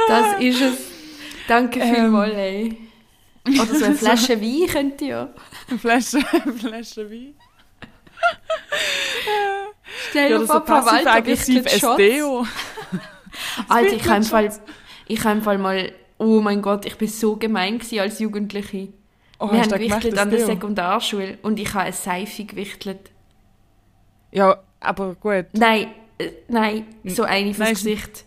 [0.08, 0.78] Das ist es.
[1.48, 1.94] Danke Ähm.
[1.94, 2.78] vielmals, ey.
[3.48, 5.28] Oder so eine Flasche Wein könnte ja.
[5.68, 7.34] Eine Flasche, eine Flasche Wein.
[10.10, 11.68] Stell Ja, dir so vor, passiv-aggressiv.
[11.68, 12.46] SDO.
[13.68, 14.52] Alter, ich habe im Fall,
[15.06, 18.88] ich habe Fall mal, oh mein Gott, ich bin so gemein als Jugendliche.
[19.38, 20.46] Oh, Wir haben gewichtelt an der?
[20.46, 23.10] Sekundarschule und ich habe eine Seife gewichtelt.
[24.30, 25.46] Ja, aber gut.
[25.52, 28.24] Nein, äh, nein, so eine fürs Nein, Gesicht.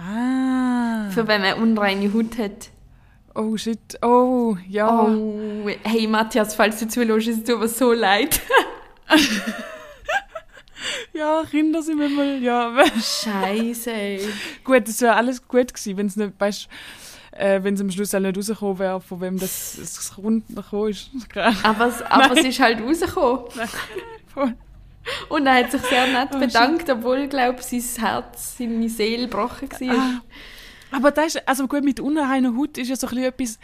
[0.00, 1.10] Ah.
[1.10, 2.70] Für wenn man unreine Haut hat.
[3.34, 3.98] Oh, shit.
[4.02, 5.06] Oh, ja.
[5.06, 8.40] Oh, hey Matthias, falls du zuhörst, es tut mir so leid.
[11.12, 12.72] Ja, Kinder sind manchmal, ja.
[12.86, 14.20] Scheiße, ey.
[14.64, 16.68] gut, das wäre alles gut gewesen, wenn es nicht, weißt
[17.32, 21.10] äh, wenn es am Schluss auch nicht rausgekommen wäre, von wem das, das runtergekommen ist.
[21.62, 23.44] Aber, es, aber es ist halt rausgekommen.
[25.28, 29.28] Und er hat sich sehr nett Oh, bedankt, obwohl, glaube ich, sein Herz, seine Seele
[29.28, 29.96] gebrochen war.
[29.96, 30.22] Ah.
[30.92, 33.58] Aber das ist, also gut, mit unreiner Haut ist ja so ein bisschen etwas,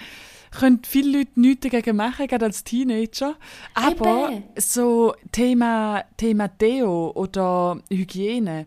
[0.52, 3.34] können viele Leute nichts dagegen machen, gerade als Teenager.
[3.74, 4.44] Aber Eben.
[4.56, 8.66] so Thema, Thema Deo oder Hygiene,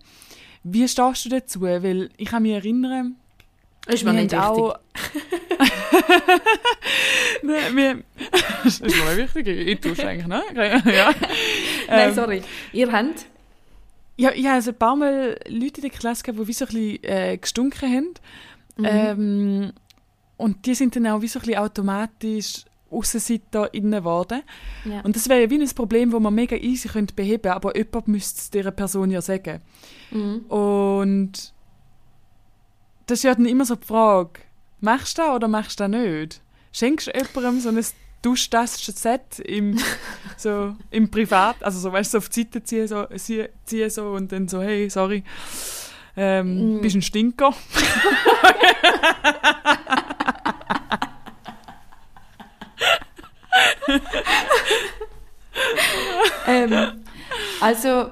[0.63, 1.61] wie stehst du dazu?
[1.61, 3.15] Weil ich kann mich erinnern,
[3.87, 4.77] ist mir nicht auch...
[7.43, 8.03] Nein,
[8.63, 10.43] das ist nicht wichtig, ich tue es eigentlich, ne?
[10.55, 10.81] Ja.
[11.87, 12.41] Nein, Ähm, sorry.
[12.73, 13.25] Ihr habt?
[14.17, 16.65] Ja, ich habe also ein paar Mal Leute in der Klasse gehabt, die wie so
[16.65, 18.13] ein bisschen äh, gestunken haben.
[18.77, 18.85] Mhm.
[18.85, 19.73] Ähm,
[20.37, 24.41] und die sind dann auch wie so ein bisschen automatisch Aussenseiter innen geworden.
[24.85, 25.01] Ja.
[25.01, 27.77] Und das wäre ja wie ein Problem, das man mega easy könnte beheben könnte, aber
[27.77, 29.61] jemand müsste es dieser Person ja sagen.
[30.11, 30.39] Mhm.
[30.47, 31.53] Und
[33.05, 34.41] das ist ja dann immer so die Frage,
[34.81, 36.41] machst du das oder machst du das nicht?
[36.71, 37.85] Schenkst du jemandem so ein
[38.21, 39.79] Duschtaschen-Set im,
[40.37, 43.05] so, im Privat, also so, weißt du, so auf die Seite ziehen, so,
[43.65, 45.23] ziehen so und dann so, hey, sorry,
[46.17, 46.81] ähm, Mm.
[46.81, 47.53] bist ein Stinker.
[56.47, 57.03] ähm,
[57.61, 58.09] also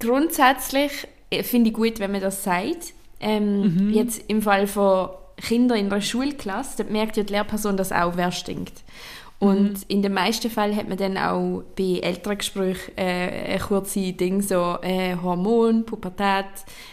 [0.00, 2.92] grundsätzlich äh, finde ich gut, wenn man das sagt.
[3.20, 7.92] Ähm, Jetzt im Fall von Kindern in einer Schulklasse, dort merkt ja die Lehrperson das
[7.92, 8.82] auch, wer stinkt.
[9.40, 14.16] Und in den meisten Fällen hat man dann auch bei älteren Gesprächen äh, ein kurzes
[14.16, 16.46] Ding, so äh, Hormon, Pubertät.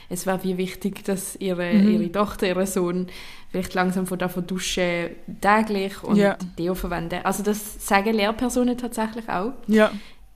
[0.10, 3.08] Es wäre wie wichtig, dass ihre, ihre Tochter, ihr Sohn
[3.50, 5.10] vielleicht langsam von davon duschen
[5.42, 6.38] täglich und Ja.
[6.60, 7.22] Deo verwenden.
[7.24, 9.54] Also das sagen Lehrpersonen tatsächlich auch.
[9.66, 9.92] Ja.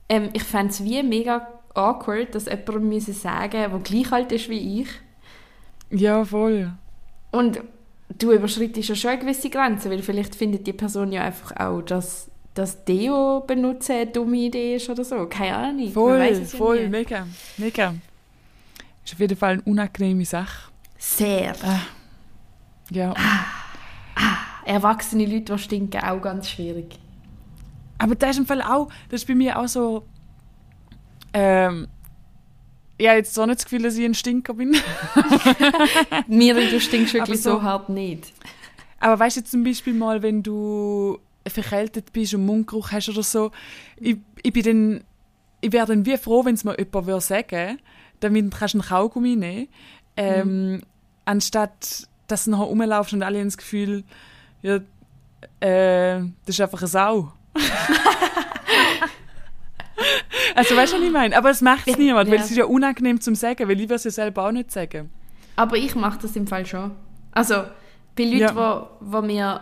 [0.08, 4.48] Ähm, ich fände es wie mega awkward, dass jemand müsse sagen der gleich alt ist
[4.48, 4.88] wie ich.
[5.90, 6.72] Ja, voll.
[7.30, 7.60] Und
[8.18, 11.82] du überschreitest ja schon eine gewisse Grenze, weil vielleicht findet die Person ja einfach auch,
[11.82, 15.26] dass das Deo benutzen eine dumme Idee ist oder so.
[15.26, 15.92] Keine Ahnung.
[15.92, 16.88] Voll, ja voll, nie.
[16.88, 17.94] mega, mega.
[19.04, 20.70] Ist auf jeden Fall eine unangenehme Sache.
[20.98, 21.54] Sehr.
[22.90, 23.14] Ja.
[24.64, 26.98] Erwachsene Leute, die stinken, auch ganz schwierig.
[27.98, 30.04] Aber das ist im Fall auch, das ist bei mir auch so,
[31.32, 31.86] ähm,
[33.00, 34.76] ja, jetzt so nicht das Gefühl, dass ich ein Stinker bin.
[36.28, 38.32] Miri, du stinkst wirklich so- so hart nicht.
[38.98, 43.50] Aber weißt du zum Beispiel mal, wenn du verkältet bist und Mundgeruch hast oder so,
[43.96, 45.04] ich, ich bin dann,
[45.62, 47.78] ich wäre dann wie froh, wenn es mir jemand würde sagen,
[48.20, 49.68] damit kannst du einen Kaugummi nehmen,
[50.16, 50.82] ähm,
[51.24, 54.04] anstatt dass du nachher rumlaufst und alle haben das Gefühl,
[54.62, 54.76] ja,
[55.60, 57.32] äh, das ist einfach eine Sau.
[60.54, 61.36] also weißt du, was ich meine?
[61.36, 62.44] Aber es macht es Ja, niemand, weil ja.
[62.44, 65.10] es ist ja unangenehm zum Sagen, weil ich würde es ja selber auch nicht sagen.
[65.56, 66.92] Aber ich mache das im Fall schon.
[67.32, 67.54] Also,
[68.16, 68.88] bei Leuten, Ja.
[69.00, 69.60] wo, wo mir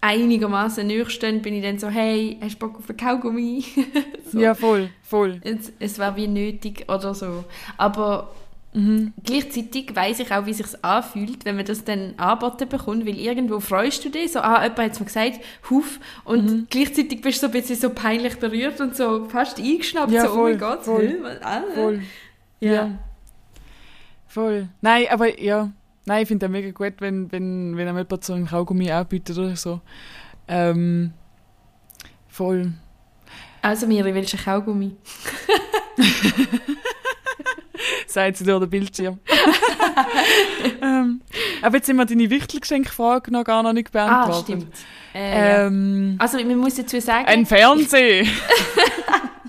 [0.00, 3.64] einigermaßen stehen, bin ich dann so, hey, hast du Bock auf einen Kaugummi?
[4.32, 4.38] so.
[4.38, 5.40] Ja, voll, voll.
[5.44, 7.44] Es, es wäre wie nötig oder so.
[7.76, 8.30] Aber
[8.72, 9.12] Mhm.
[9.24, 13.18] gleichzeitig weiß ich auch, wie es sich anfühlt, wenn man das dann angeboten bekommt, weil
[13.18, 16.66] irgendwo freust du dich, so, ah, jemand hat es mir gesagt, huf, und Mhm.
[16.70, 20.30] gleichzeitig bist du so ein bisschen so peinlich berührt und so fast eingeschnappt, Ja, so,
[20.30, 21.16] oh voll, mein Gott, voll.
[21.20, 22.02] was, ah, Voll.
[22.60, 22.72] Ja.
[22.72, 22.90] Ja.
[24.28, 24.68] Voll.
[24.80, 25.72] Nein, aber ja.
[26.06, 29.36] Nein, ich finde das mega gut, wenn, wenn, wenn einem jemand so einen Kaugummi anbietet
[29.36, 29.80] oder so.
[30.46, 31.12] Ähm,
[32.28, 32.72] voll.
[33.62, 34.96] Also, Miri, willst du einen Kaugummi?
[38.06, 39.18] Sagt sie durch den Bildschirm.
[40.82, 41.20] ähm,
[41.62, 44.44] aber jetzt sind wir deine Wichtelgeschenkfrage noch gar noch nicht Ah, beantwortet.
[44.44, 44.74] stimmt.
[45.14, 45.66] Äh, ja.
[45.66, 48.26] Ähm, Also, man muss dazu sagen, ein Fernseher.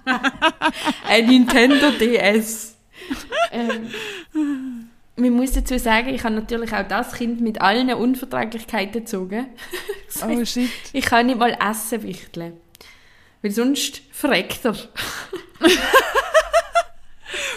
[1.08, 2.76] ein Nintendo DS.
[3.52, 3.90] ähm,
[5.18, 9.48] man muss dazu sagen, ich habe natürlich auch das Kind mit allen Unverträglichkeiten gezogen.
[10.08, 10.70] Das oh shit.
[10.94, 12.54] ich kann nicht mal Essen wichteln.
[13.44, 14.76] Weil sonst verreckt er.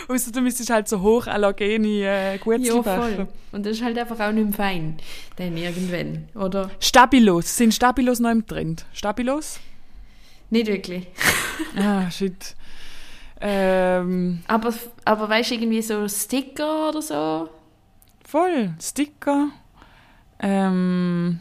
[0.08, 3.28] Außer du müsstest halt so hochallergene äh, Ja, Gutzli voll.
[3.52, 4.96] Und das ist halt einfach auch nicht mehr fein.
[5.36, 6.70] Dann irgendwann, oder?
[6.80, 7.56] Stabilos.
[7.56, 8.84] Sind Stabilos noch im Trend?
[8.92, 9.60] Stabilos?
[10.50, 11.06] Nicht wirklich.
[11.76, 12.56] Ah, shit.
[13.40, 17.48] Ähm, Aber, aber weißt du, irgendwie so Sticker oder so?
[18.26, 18.74] voll.
[18.82, 19.50] Sticker.
[20.40, 21.38] Ähm,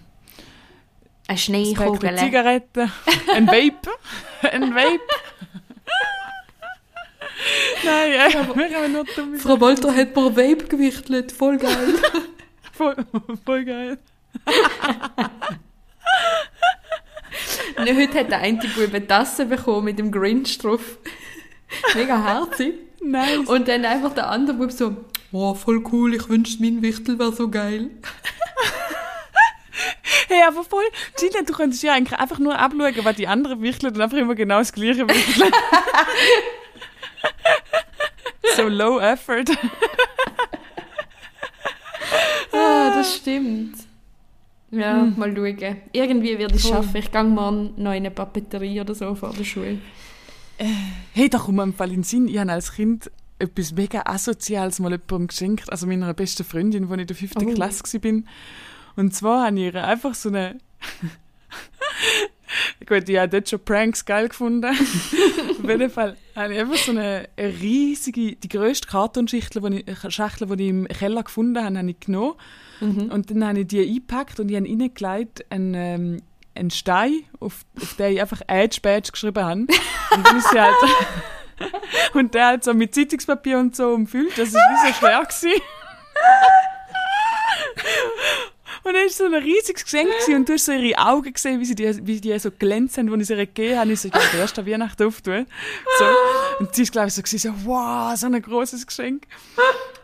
[1.27, 2.15] Ein Päckchen Schneekugel.
[2.17, 2.91] Zigaretten.
[3.33, 3.89] Ein Vape.
[4.51, 4.99] Ein Vape.
[7.85, 11.31] Nein, äh, wir haben nur dumme Frau Walter hat mir Vape gewichtelt.
[11.31, 11.95] Voll geil.
[12.71, 12.95] Voll,
[13.45, 13.99] voll geil.
[17.77, 20.97] Und heute hat der eine Bub eine Tasse bekommen mit dem Grinch drauf.
[21.93, 22.73] Mega herzig.
[22.99, 23.47] Nice.
[23.47, 24.95] Und dann einfach der andere Bub so,
[25.31, 27.91] oh, voll cool, ich wünschte, mein Wichtel wäre so geil.
[30.27, 30.85] Hey, aber voll,
[31.19, 34.33] Gina, du könntest ja eigentlich einfach nur abschauen, was die anderen wichteln und einfach immer
[34.33, 35.51] genau das gleiche wichteln.
[38.55, 39.45] so low effort.
[42.55, 43.75] Ah, das stimmt.
[44.69, 45.77] Ja, mal schauen.
[45.91, 46.83] Irgendwie werde ich es Voll.
[46.83, 46.97] schaffen.
[46.97, 49.79] Ich gehe morgen noch in eine Papeterie oder so vor der Schule.
[51.13, 54.03] Hey, da kommt mir im Fall in den Sinn, ich habe als Kind etwas mega
[54.05, 57.53] Asoziales mal jemandem geschenkt, also meiner besten Freundin, als ich in der fünften Oh.
[57.53, 58.21] Klasse war.
[58.95, 60.59] Und zwar habe ich ihr einfach so eine...
[62.85, 64.65] Gut, ich habe dort schon Pranks geil gefunden.
[64.65, 70.47] Auf jeden Fall habe ich einfach so eine riesige, die grösste Kartonschachtel, die ich, Schachtel,
[70.57, 72.33] die ich im Keller gefunden habe, habe ich genommen.
[72.81, 76.21] Und dann habe ich die eingepackt und ich habe reingelegt einen, ähm,
[76.53, 79.61] einen Stein, auf, auf den ich einfach Edge Badge geschrieben habe.
[79.61, 80.75] Und dann ist sie halt...
[82.13, 84.37] und der halt so mit Zeitungspapier und so umfüllt.
[84.37, 85.21] Das war wie so schwer.
[85.21, 85.51] Gewesen.
[88.83, 91.65] Und dann war so ein riesiges Geschenk und du hast so ihre Augen gesehen, wie,
[91.65, 93.91] sie die, wie die so glänzt haben, als ich sie gegeben habe.
[93.93, 95.45] Ich so, ich kann erst an Weihnachten auftun.
[95.97, 96.05] So.
[96.59, 99.25] Und sie ist, glaube ich, so, gewesen, so, wow, so ein großes Geschenk.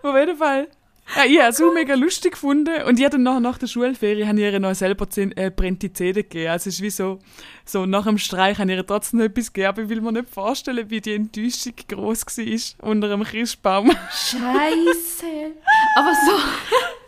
[0.02, 0.70] Auf jeden Fall.
[1.15, 2.84] Ja, ich habe es auch mega lustig gefunden.
[2.84, 5.50] Und ich habe dann nachher, nach der Schulferie, habe ich ihr noch selber zehn, äh,
[5.50, 6.49] brennte gegeben.
[6.49, 7.20] Also es ist wie so,
[7.66, 10.12] so nach dem Streich habe ich ihr trotzdem noch etwas gegeben, aber ich will mir
[10.12, 13.91] nicht vorstellen, wie die Enttäuschung groß war unter einem Christbaum.
[14.12, 15.51] Scheiße.
[15.95, 16.32] Aber so,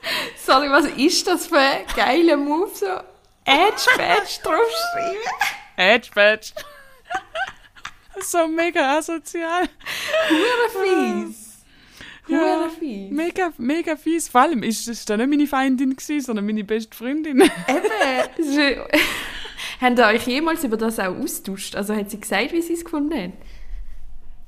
[0.37, 2.69] sorry, was ist das für ein geiler Move?
[2.73, 2.85] So
[3.45, 5.17] Edge Badge draufschreiben.
[5.75, 6.51] Hedge Badge.
[8.21, 9.67] so mega asozial.
[10.71, 11.63] Fies.
[12.27, 13.11] Ja, Hure fies.
[13.11, 14.29] mega, mega fies.
[14.29, 17.41] Vor allem ist das dann nicht meine Feindin gewesen, sondern meine beste Freundin.
[17.67, 18.81] Eben.
[19.81, 21.75] Habt ihr euch jemals über das auch austauscht?
[21.75, 23.31] Also hat sie gesagt, wie sie es gefunden hat?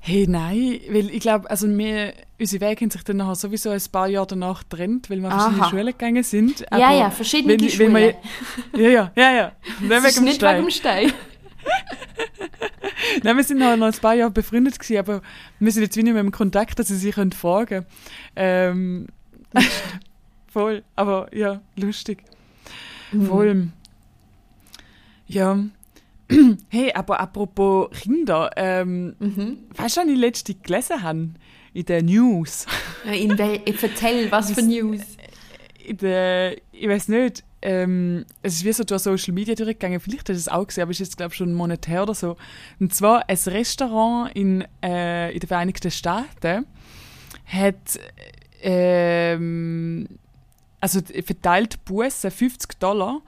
[0.05, 3.81] Hey, nein, weil ich glaube, also wir, unsere Wege haben sich dann nachher sowieso ein
[3.89, 5.69] paar Jahre danach getrennt, weil wir an verschiedene Aha.
[5.69, 6.65] Schulen gegangen sind.
[6.71, 7.93] ja, ja, verschiedene wenn- Schulen.
[7.93, 8.13] wenn
[8.73, 9.51] wir- Ja, ja, ja, ja.
[9.79, 10.55] Nicht das ist wegen dem nicht Stein.
[10.57, 11.13] wegen dem Stein.
[13.23, 15.21] Nein, wir sind noch, noch ein paar Jahre befreundet gewesen, aber
[15.59, 17.85] wir sind jetzt wie nicht mehr im Kontakt, dass sie sich können fragen
[18.35, 19.07] ähm,
[20.51, 22.23] Voll, aber ja, lustig.
[23.13, 23.25] Mhm.
[23.27, 23.67] Voll.
[25.27, 25.57] Ja.
[26.69, 29.57] Hey, aber apropos Kinder, ähm, Mhm.
[29.75, 31.29] weißt du, was ich letztens gelesen habe?
[31.73, 32.65] In den News.
[33.11, 35.01] In wel erzähl, was für News.
[35.83, 40.29] In der, ich weiß nicht, ähm, es ist wie so durch Social Media durchgegangen, vielleicht
[40.29, 42.03] hast du es auch gesehen, aber es ist jetzt, glaube ich, schon einen Monat her
[42.03, 42.35] oder so.
[42.79, 46.65] Und zwar ein Restaurant in, äh, in den Vereinigten Staaten
[47.45, 47.99] hat
[48.61, 50.07] ähm,
[50.79, 53.21] also verteilt Bussen 50 Dollar,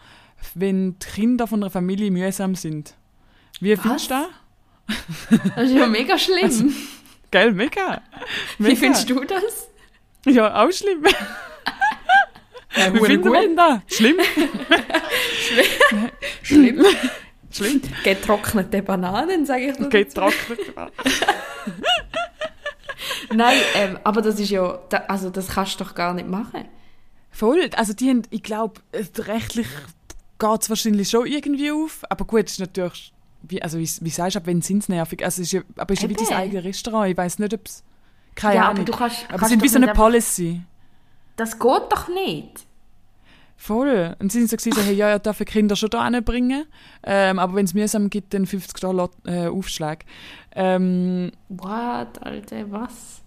[0.53, 2.95] wenn die Kinder von einer Familie mühsam sind.
[3.59, 4.27] Wie findest du das?
[5.55, 6.43] Das ist ja mega schlimm.
[6.43, 6.65] Also,
[7.31, 8.01] Gell, mega.
[8.57, 8.71] mega.
[8.71, 9.67] wie findest du das?
[10.25, 11.03] Ja, auch schlimm.
[12.75, 13.79] Ja, Wie finden wir denn das?
[13.87, 14.17] Schlimm?
[16.43, 16.85] Schlimm.
[17.51, 17.81] Schlimm.
[18.03, 19.89] Getrocknete Bananen, sage ich nur.
[19.89, 20.59] Geht trocknet.
[23.33, 26.65] Nein, ähm, aber das ist ja, da, also das kannst du doch gar nicht machen.
[27.31, 27.69] Voll.
[27.75, 29.67] Also die haben, ich glaube, rechtlich
[30.39, 32.03] geht es wahrscheinlich schon irgendwie auf.
[32.09, 33.13] Aber gut, es ist natürlich,
[33.43, 35.23] wie, also wie, wie sagst du, ab wann sind es nervig?
[35.23, 37.11] Also ist ja, aber es ist ja wie dein eigenes Restaurant.
[37.11, 37.83] Ich weiß nicht, ob es...
[38.36, 38.83] Keine ja, Ahnung.
[38.83, 40.61] aber du kannst, aber kannst sind wie so eine Policy.
[41.38, 42.65] Das geht doch nicht.
[43.57, 44.15] Voll.
[44.19, 46.65] Und sie sind so so, hey, ja, ja, dürfen Kinder schon da hinbringen.
[47.03, 50.03] Ähm, aber wenn es mühsam gibt, dann 50 Dollar äh, Aufschlag.
[50.53, 53.21] Ähm, What, Alter, was?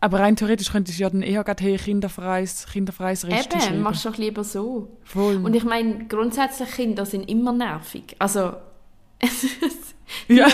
[0.00, 4.04] Aber rein theoretisch könntest du ja dann eher gerade, hey, kinderfreies, kinderfreies Restaurant Eben, machst
[4.06, 4.96] doch lieber so.
[5.04, 5.36] Voll.
[5.44, 8.14] Und ich meine, grundsätzlich Kinder sind immer nervig.
[8.18, 8.52] Also,
[10.28, 10.46] ja.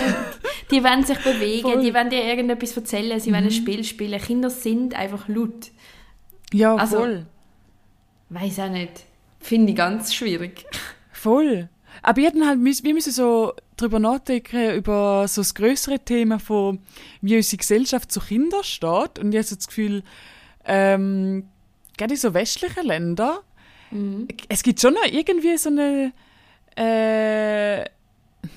[0.71, 1.77] die wollen sich bewegen, Voll.
[1.77, 1.81] Mhm.
[1.83, 4.19] die wollen dir irgendetwas erzählen, sie wollen ein Spiel spielen.
[4.19, 5.71] Kinder sind einfach laut.
[6.53, 7.25] ja, Also- voll.
[8.29, 9.05] Weiß auch nicht.
[9.39, 10.65] Finde ich ganz schwierig.
[11.11, 11.69] Voll.
[12.07, 16.79] Aber wir, halt, müssen- wir müssen so darüber nachdenken, über so das größere Thema von,
[17.21, 19.17] wie unsere Gesellschaft zu Kindern steht.
[19.19, 20.03] Und ich habe so das Gefühl,
[20.65, 21.47] ähm,
[21.97, 23.37] gerade in so westlichen Ländern,
[24.49, 26.11] es gibt schon noch irgendwie so eine,
[26.77, 27.85] äh,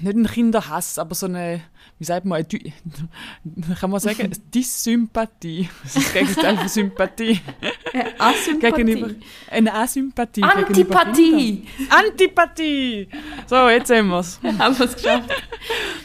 [0.01, 1.61] nicht einen Kinderhass, aber so eine,
[1.99, 5.69] wie sagt man, eine kann man sagen, Dissympathie.
[5.83, 7.41] Das ist das Gegenteil von Sympathie.
[8.61, 9.11] Gegenüber,
[9.51, 10.43] eine Asympathie.
[10.43, 11.65] gegenüber Antipathie.
[11.89, 13.09] Antipathie!
[13.47, 14.41] So, jetzt haben wir es.
[14.43, 15.31] haben wir es geschafft.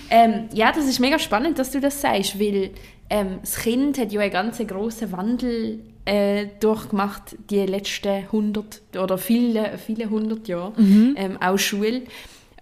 [0.09, 2.71] ähm, ja, das ist mega spannend, dass du das sagst, weil
[3.09, 9.17] ähm, das Kind hat ja einen ganz grossen Wandel äh, durchgemacht, die letzten 100 oder
[9.17, 10.73] viele, viele hundert Jahre.
[10.77, 12.03] Ähm, auch Schule.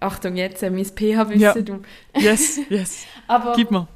[0.02, 1.54] Achtung, jetzt äh, mein PH-Wissen, Ja.
[1.54, 1.82] du.
[2.16, 3.04] Yes, yes.
[3.28, 3.86] Aber Gib mir.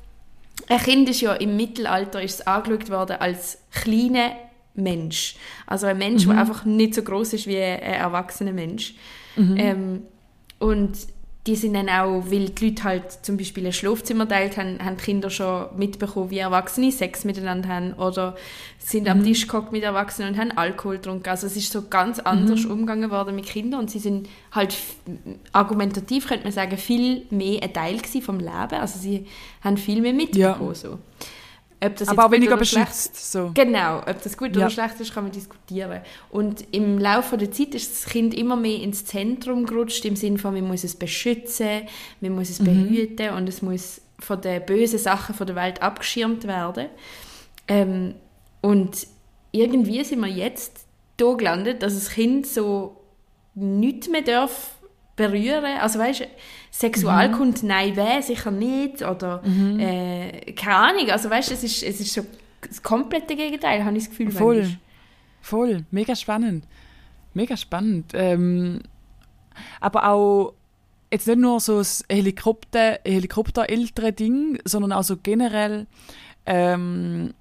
[0.68, 4.32] ein Kind ist ja im Mittelalter ist es angeschaut worden als kleiner
[4.74, 5.36] Mensch.
[5.66, 8.94] Also ein Mensch, der einfach nicht so groß ist wie ein erwachsener Mensch.
[9.38, 10.02] Ähm,
[10.58, 10.96] und
[11.46, 14.96] die sind dann auch, weil die Leute halt zum Beispiel ein Schlafzimmer teilt haben, haben
[14.96, 18.34] die Kinder schon mitbekommen, wie Erwachsene Sex miteinander haben oder
[18.78, 21.28] sind am Tisch gehockt mit Erwachsenen und haben Alkohol getrunken.
[21.28, 24.76] Also es ist so ganz anders umgegangen worden mit Kindern und sie sind halt
[25.52, 28.80] argumentativ, könnte man sagen, viel mehr ein Teil vom Leben.
[28.80, 29.26] Also sie
[29.62, 30.74] haben viel mehr mitbekommen.
[30.74, 30.98] So.
[31.86, 33.32] Ob das Aber auch weniger beschützt.
[33.32, 33.50] So.
[33.54, 34.62] Genau, ob das gut Ja.
[34.62, 36.00] oder schlecht ist, kann man diskutieren.
[36.30, 40.38] Und im Laufe der Zeit ist das Kind immer mehr ins Zentrum gerutscht, im Sinne
[40.38, 41.82] von, man muss es beschützen,
[42.20, 46.46] man muss es behüten und es muss von den bösen Sachen von der Welt abgeschirmt
[46.46, 46.86] werden.
[47.68, 48.14] Ähm,
[48.60, 49.06] und
[49.52, 52.96] irgendwie sind wir jetzt da gelandet, dass das Kind so
[53.54, 54.75] nichts mehr darf
[55.16, 55.78] berühren.
[55.80, 56.26] Also weißt
[56.70, 59.02] Sexualkunde, nein, weh, sicher nicht.
[59.02, 59.42] Oder
[59.78, 61.10] äh, keine Ahnung.
[61.10, 62.24] Also weißt es ist, es ist so
[62.66, 64.30] das komplette Gegenteil, habe ich das Gefühl.
[64.30, 64.56] Voll.
[64.56, 64.78] manchmal.
[65.40, 65.84] Voll.
[65.90, 66.64] Mega spannend.
[67.34, 68.12] Mega spannend.
[68.14, 68.80] Ähm,
[69.80, 70.54] aber auch
[71.12, 75.86] jetzt nicht nur so das Helikopter, Helikopter-Ding, sondern auch so generell
[76.46, 77.32] ähm,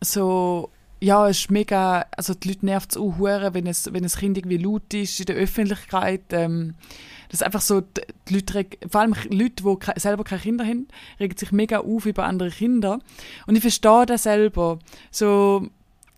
[0.00, 4.04] so ja, es ist mega, also die Leute nervt es auch hure, wenn es, wenn
[4.04, 6.24] ein Kind irgendwie laut ist in der Öffentlichkeit.
[6.30, 6.74] Ähm,
[7.30, 10.64] das ist einfach so, die die Leute, vor allem Leute, die ke- selber keine Kinder
[10.64, 10.88] haben,
[11.18, 12.98] regen sich mega auf über andere Kinder.
[13.46, 14.78] Und ich verstehe das selber.
[15.10, 15.68] So,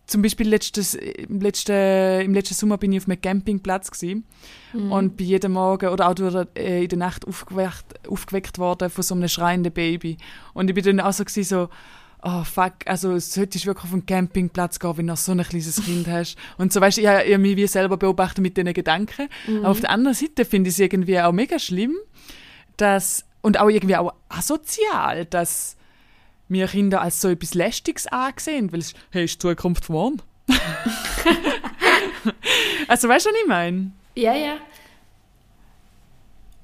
[0.05, 4.25] zum Beispiel letztes, im, letzten, im letzten Sommer bin ich auf einem Campingplatz gewesen,
[4.89, 9.03] und bin jeden Morgen oder auch durch, äh, in der Nacht aufgeweckt, aufgeweckt worden von
[9.03, 10.17] so einem schreienden Baby.
[10.53, 11.69] Und ich bin dann auch so, gewesen, so
[12.23, 15.43] oh fuck, also solltest du wirklich auf einen Campingplatz gehen, wenn du noch so ein
[15.43, 16.37] kleines Kind hast.
[16.57, 19.27] Und so, weißt du, ich habe mich wie selber beobachtet mit diesen Gedanken.
[19.59, 21.95] Aber auf der anderen Seite finde ich es irgendwie auch mega schlimm,
[22.77, 25.75] dass, und auch irgendwie auch asozial, dass
[26.49, 30.21] wir Kinder als so etwas Lästiges angesehen, weil es, hey, ist die Zukunft morgen.
[32.87, 33.91] also weißt du, was ich meine?
[34.15, 34.57] Ja, ja.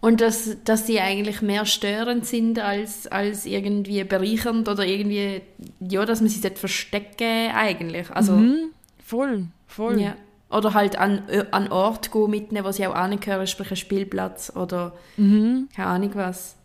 [0.02, 5.42] Und dass, dass sie eigentlich mehr störend sind als, als irgendwie bereichernd oder irgendwie,
[5.82, 8.10] ja, dass man sie dort verstecken eigentlich.
[8.12, 8.70] Also, Mhm,
[9.04, 10.00] voll, voll.
[10.00, 10.16] ja.
[10.50, 14.94] Oder halt an, an Ort gehen mitnehmen, wo sie auch angehören, sprich ein Spielplatz oder
[15.18, 15.68] Mhm.
[15.76, 16.56] keine Ahnung was.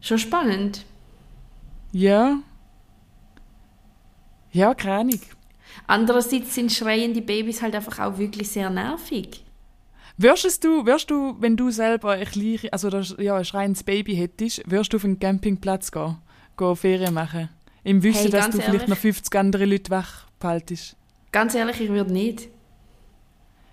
[0.00, 0.84] Schon spannend.
[1.92, 2.38] Ja.
[4.52, 5.20] Ja, keine Ahnung.
[5.86, 9.44] Andererseits sind schreiende Babys halt einfach auch wirklich sehr nervig.
[10.18, 14.16] Wirst du, wirst du, wenn du selber ein kleines, also das, ja, ein schreiendes Baby
[14.16, 16.16] hättest, wirst du auf einen Campingplatz gehen,
[16.56, 17.50] gehen Ferien machen?
[17.84, 18.88] Im Wissen, Hey, dass du vielleicht ehrlich?
[18.88, 20.96] noch 50 andere Leute wach behaltest.
[21.32, 22.48] Ganz ehrlich, ich würde nicht.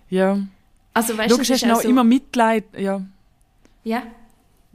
[0.10, 0.40] Ja.
[0.94, 3.02] Also weißt du, Logisch das hast du auch so, immer Mitleid, ja.
[3.84, 4.04] Ja,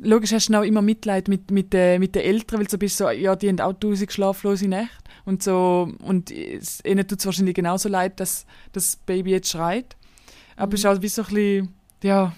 [0.00, 2.96] Logisch hast du noch immer Mitleid mit, mit, äh, mit den Eltern, weil du bist
[2.96, 4.94] so, ja, die haben auch tausend schlaflose Nächte.
[5.24, 9.96] Und so, und es, ihnen tut es wahrscheinlich genauso leid, dass das Baby jetzt schreit.
[10.58, 11.68] Aber es ist auch wie so ein bisschen,
[12.02, 12.32] ja,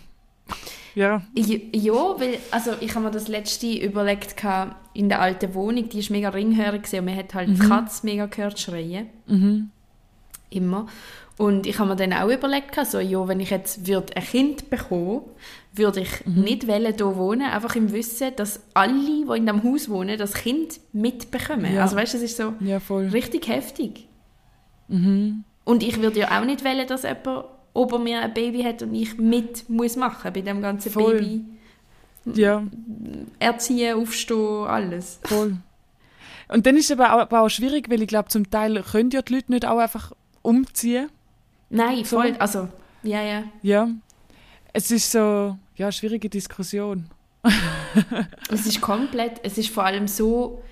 [0.95, 5.89] ja, Ja, weil, also ich habe mir das letzte überlegt gehabt, in der alten Wohnung,
[5.89, 9.09] die ist mega ringhörig und man hat halt die Katze mega gehört schreien.
[10.51, 10.87] Immer.
[11.39, 14.25] Und ich habe mir dann auch überlegt, gehabt, so, ja, wenn ich jetzt würd ein
[14.25, 15.23] Kind bekommen
[15.73, 19.89] würde ich nicht wollen, hier wohnen, einfach im Wissen, dass alle, die in diesem Haus
[19.89, 21.75] wohnen, das Kind mitbekommen.
[21.75, 21.83] Ja.
[21.83, 24.09] Also weißt du, es ist so ja, richtig heftig.
[24.89, 28.95] Und ich würde ja auch nicht wollen, dass jemand ober mir ein Baby hat und
[28.95, 31.19] ich mit muss machen bei dem ganzen Voll.
[31.19, 31.45] Baby.
[32.35, 32.63] Ja,
[33.39, 35.21] Erziehen, aufstehen, alles.
[35.25, 35.57] voll.
[36.49, 39.11] Und dann ist es aber auch, aber auch schwierig, weil ich glaube, zum Teil können
[39.11, 40.13] ja die Leute nicht auch einfach
[40.43, 41.09] umziehen.
[41.71, 42.17] Nein, So.
[42.17, 42.35] voll.
[42.39, 42.69] Also,
[43.03, 43.45] ja, ja.
[43.63, 43.89] Ja.
[44.73, 47.07] Es ist so, ja, schwierige Diskussion.
[48.51, 50.63] Es ist komplett, es ist vor allem so,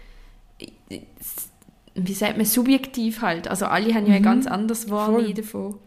[1.95, 3.49] wie sagt man, subjektiv halt.
[3.49, 5.79] Also alle haben ja ein ganz anderes Wahrnehmen davon.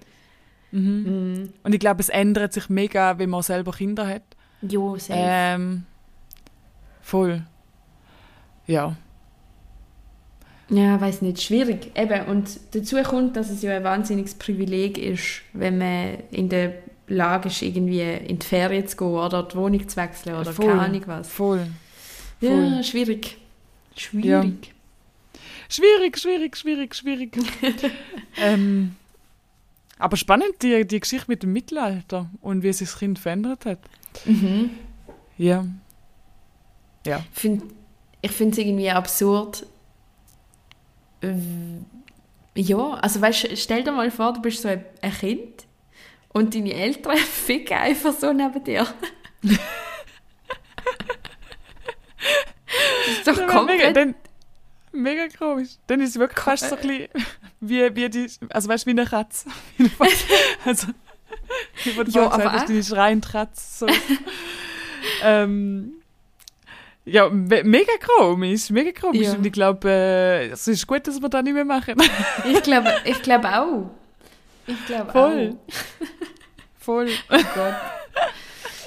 [0.71, 1.49] Mhm.
[1.63, 4.23] Und ich glaube, es ändert sich mega, wenn man selber Kinder hat.
[4.61, 5.13] Jo, safe.
[5.15, 5.83] Ähm,
[7.01, 7.43] voll.
[8.67, 8.95] Ja.
[10.69, 11.91] Ja, weiß nicht, schwierig.
[11.95, 16.75] Eben, und dazu kommt, dass es ja ein wahnsinniges Privileg ist, wenn man in der
[17.07, 20.67] Lage ist, irgendwie in die Ferien zu gehen oder die Wohnung zu wechseln oder voll.
[20.67, 21.27] keine Ahnung was.
[21.27, 21.67] Voll.
[22.39, 23.37] Ja, schwierig.
[23.97, 24.73] Schwierig.
[25.67, 27.37] Schwierig, schwierig, schwierig, schwierig.
[28.37, 28.95] ähm,
[30.01, 33.79] aber spannend, die, die Geschichte mit dem Mittelalter und wie sich das Kind verändert hat.
[34.25, 34.71] Mhm.
[35.37, 35.65] Ja.
[37.05, 37.23] Ja.
[37.31, 37.63] Find,
[38.21, 39.65] ich finde es irgendwie absurd.
[41.21, 41.33] Äh,
[42.55, 45.65] Ja, also weißt, stell dir mal vor, du bist so ein, ein Kind
[46.33, 48.85] und deine Eltern ficken einfach so neben dir.
[49.41, 49.57] das
[53.17, 53.95] ist doch Mega, komplett...
[53.95, 54.15] dann,
[54.91, 55.69] mega komisch.
[55.87, 57.07] Dann ist es wirklich fast so ein bisschen
[57.61, 59.47] wie, wie die, also weißt du, wie eine Katze.
[60.65, 60.87] also,
[61.85, 63.85] ich würde ja, sagen, aber das ist die schreiende Katze.
[63.85, 63.87] So.
[65.23, 65.93] ähm,
[67.05, 69.27] ja, me mega komisch, mega komisch.
[69.27, 69.33] Ja.
[69.33, 71.95] Und ich glaube, äh, es ist gut, dass wir das nicht mehr machen.
[72.51, 73.89] Ich glaube ich glaub auch.
[74.67, 75.57] Ich glaube Voll.
[75.57, 76.03] auch.
[76.79, 77.09] Voll.
[77.29, 77.75] Oh Gott.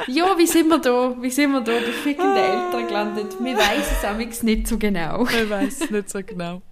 [0.09, 1.15] Ja, wie sind wir da?
[1.21, 3.37] Wie sind wir da bei fickenden Eltern gelandet?
[3.41, 5.27] Wir wissen es amigs nicht so genau.
[5.27, 6.63] Ich weiß es nicht so genau.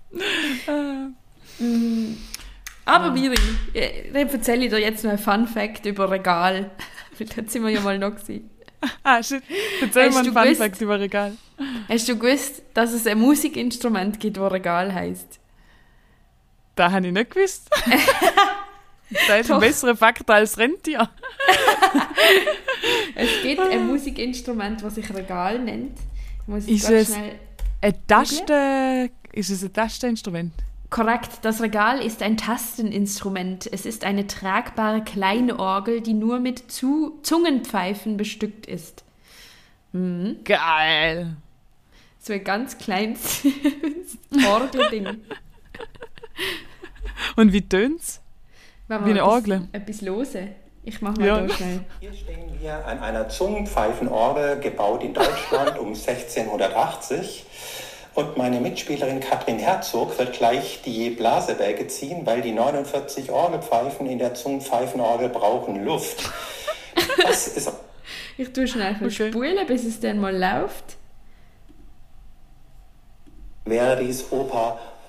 [2.84, 3.36] Aber Miri,
[3.74, 6.70] äh, dann erzähle ich dir jetzt noch ein Fun Fact über Regal.
[7.18, 8.48] Dort sind wir ja mal noch gewesen.
[9.04, 9.44] Ah, shit.
[9.80, 10.60] Erzähl Hast mal einen Fun gewusst?
[10.60, 11.36] Fact über Regal.
[11.88, 15.38] Hast du gewusst, dass es ein Musikinstrument gibt, das Regal heißt?
[16.74, 17.70] Das habe ich nicht gewusst.
[19.28, 19.54] das ist Doch.
[19.54, 21.08] ein besserer Fakt als Rentier.
[23.14, 25.96] Es gibt ein Musikinstrument, das sich Regal nennt.
[26.66, 27.38] Ist es- schnell
[27.82, 29.10] Ein Tasten...
[29.32, 30.52] Ist es ein Tasteninstrument?
[30.92, 33.66] Korrekt, das Regal ist ein Tasteninstrument.
[33.72, 39.02] Es ist eine tragbare kleine Orgel, die nur mit Zu Zungenpfeifen bestückt ist.
[40.44, 41.34] Geil.
[42.18, 43.42] So ein ganz kleines
[44.46, 45.22] Orgelding.
[47.36, 48.20] Und wie tönt's?
[48.88, 49.68] Wie eine Orgel.
[49.72, 50.48] Etwas lose.
[50.84, 51.40] Ich mach mal Ja.
[51.40, 51.84] da schnell.
[52.00, 57.46] Hier stehen wir an einer Zungenpfeifenorgel, gebaut in Deutschland um 1680.
[58.14, 64.18] Und meine Mitspielerin Katrin Herzog wird gleich die Blasebäge ziehen, weil die 49 Orgelpfeifen in
[64.18, 66.30] der Zungenpfeifenorgel brauchen Luft.
[67.22, 67.72] Das ist
[68.36, 69.30] Ich tue schnell okay.
[69.30, 70.96] spulen, bis es dann mal läuft.
[73.64, 74.78] Verdis Oper.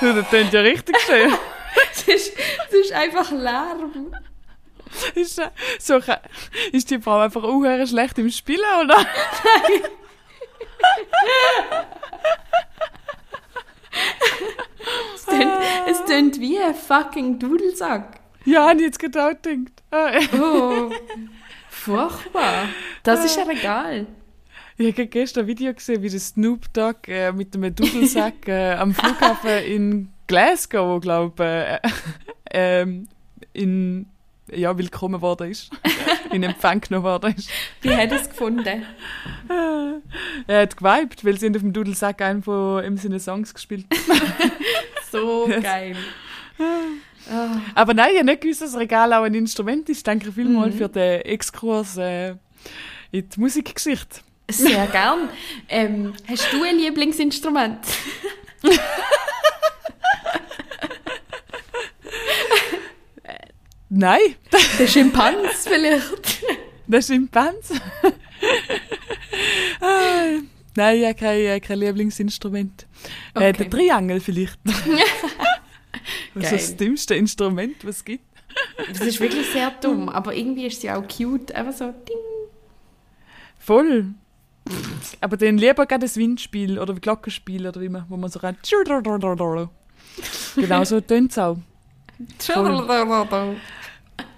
[0.00, 1.32] das klingt ja richtig schön.
[2.06, 2.38] Es ist,
[2.68, 4.12] es ist einfach Lärm.
[5.14, 5.40] Ist,
[5.80, 6.00] so,
[6.72, 8.96] ist die Frau einfach auch schlecht im Spielen, oder?
[8.96, 9.80] Nein.
[15.14, 15.52] es, tönt,
[15.88, 18.20] es tönt wie ein fucking Dudelsack.
[18.44, 19.82] Ja, habe ich jetzt genau gedacht.
[20.40, 20.90] oh,
[21.70, 22.68] furchtbar.
[23.02, 24.06] Das ist ja egal.
[24.76, 28.72] Ich habe gestern ein Video gesehen, wie der Snoop Dogg äh, mit einem Dudelsack äh,
[28.72, 31.90] am Flughafen in Glasgow, glaube ich,
[32.54, 33.08] äh, ähm,
[33.52, 34.06] in
[34.52, 35.70] ja, willkommen worden ist.
[36.32, 37.48] in Empfang genommen worden ist.
[37.80, 38.84] Wie hat er es gefunden?
[40.46, 43.86] er hat geweibt, weil sie auf dem Dudelsack einen von ihm seine Songs gespielt
[45.10, 45.96] So geil.
[47.74, 50.06] Aber nein, ich habe nicht gewusst, dass das Regal auch ein Instrument ist.
[50.06, 50.78] Danke vielmals mhm.
[50.78, 52.30] für den Exkurs äh,
[53.12, 54.20] in die Musikgeschichte.
[54.50, 55.28] Sehr gern.
[55.68, 57.78] Ähm, hast du ein Lieblingsinstrument?
[63.88, 64.36] Nein.
[64.78, 66.42] Der Schimpans vielleicht.
[66.86, 67.72] Der Schimpans?
[69.80, 70.40] ah,
[70.76, 72.86] nein, ich habe kein, kein Lieblingsinstrument.
[73.34, 73.48] Okay.
[73.48, 74.58] Äh, der Triangel vielleicht.
[76.34, 78.24] das ist das dümmste Instrument, was es gibt.
[78.88, 81.52] Das ist wirklich sehr dumm, aber irgendwie ist sie auch cute.
[81.52, 82.16] Einfach so ding.
[83.58, 84.14] Voll.
[85.20, 88.56] Aber dann lieber gerade das Windspiel oder Glockenspiel oder wie man, wo man so rein.
[90.56, 91.58] Genau so tönt es auch.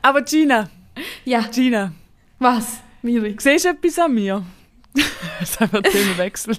[0.03, 0.68] Aber Gina.
[1.24, 1.41] Ja.
[1.43, 1.93] Gina.
[2.39, 3.37] Was, Miri?
[3.39, 4.45] Siehst du etwas an mir?
[4.95, 6.57] das ist einfach Themenwechsel.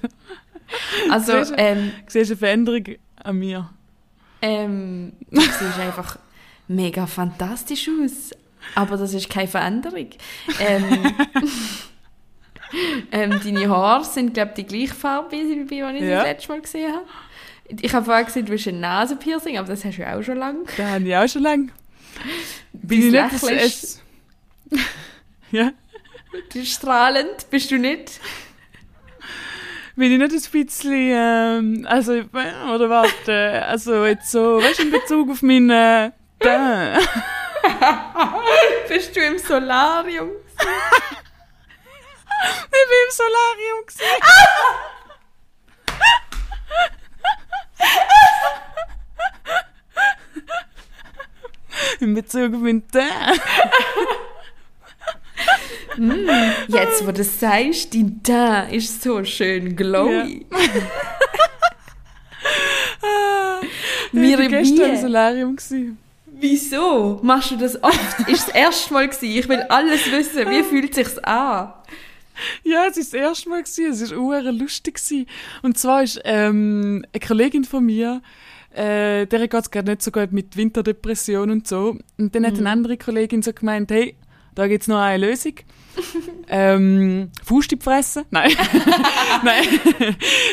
[1.10, 2.84] Also, siehst du, ähm, siehst du eine Veränderung
[3.24, 3.70] an mir?
[4.42, 6.18] Ähm, du siehst einfach
[6.68, 8.32] mega fantastisch aus.
[8.76, 10.10] Aber das ist keine Veränderung.
[10.60, 11.14] Ähm,
[13.12, 16.18] ähm, deine Haare sind, glaube ich, die gleiche Farbe, wie ich sie ja.
[16.18, 17.06] das letzte Mal gesehen habe.
[17.70, 20.60] Ich habe vorher gesehen, du hast ein Nasenpiercing, aber das hast du auch schon lange.
[20.78, 21.68] Das habe ich auch schon lange.
[22.74, 24.02] Bin ich nicht es,
[25.52, 25.72] Ja?
[26.54, 28.20] Du strahlend, bist du nicht?
[29.96, 34.92] Bin ich nicht ein bisschen, ähm, also, oder warte, also jetzt so, weißt du, in
[34.92, 36.12] Bezug auf meinen, äh,
[38.88, 40.30] Bist du im Solarium?
[40.30, 40.36] ich
[42.70, 44.22] bin im Solarium gesehen.
[52.00, 53.42] In Bezug auf meinen Teint.
[55.98, 56.30] mm,
[56.68, 60.46] jetzt, wo du das sagst, dein Teint ist so schön glowy.
[60.52, 60.58] Ja.
[63.04, 63.62] ah,
[64.14, 65.56] war gestern im Solarium.
[65.56, 65.98] Gewesen.
[66.40, 67.20] Wieso?
[67.24, 68.20] Machst du das oft?
[68.28, 69.38] ist das erste Mal gewesen.
[69.38, 70.50] Ich will alles wissen.
[70.50, 71.74] Wie fühlt es sich an?
[72.64, 73.64] Ja, es war das erste Mal.
[73.64, 73.92] Gewesen.
[73.92, 74.96] Es war lustig.
[74.96, 75.26] Gewesen.
[75.62, 78.22] Und zwar ist ähm, eine Kollegin von mir,
[78.72, 81.98] äh, der geht es gerade nicht so gut mit Winterdepression und so.
[82.18, 82.48] Und dann mhm.
[82.48, 82.68] hat eine mhm.
[82.68, 84.16] andere Kollegin so gemeint, hey,
[84.56, 85.54] da gibt es noch eine Lösung.
[86.48, 88.26] ähm, Fußstipp fressen?
[88.30, 88.52] Nein.
[89.44, 89.66] Nein.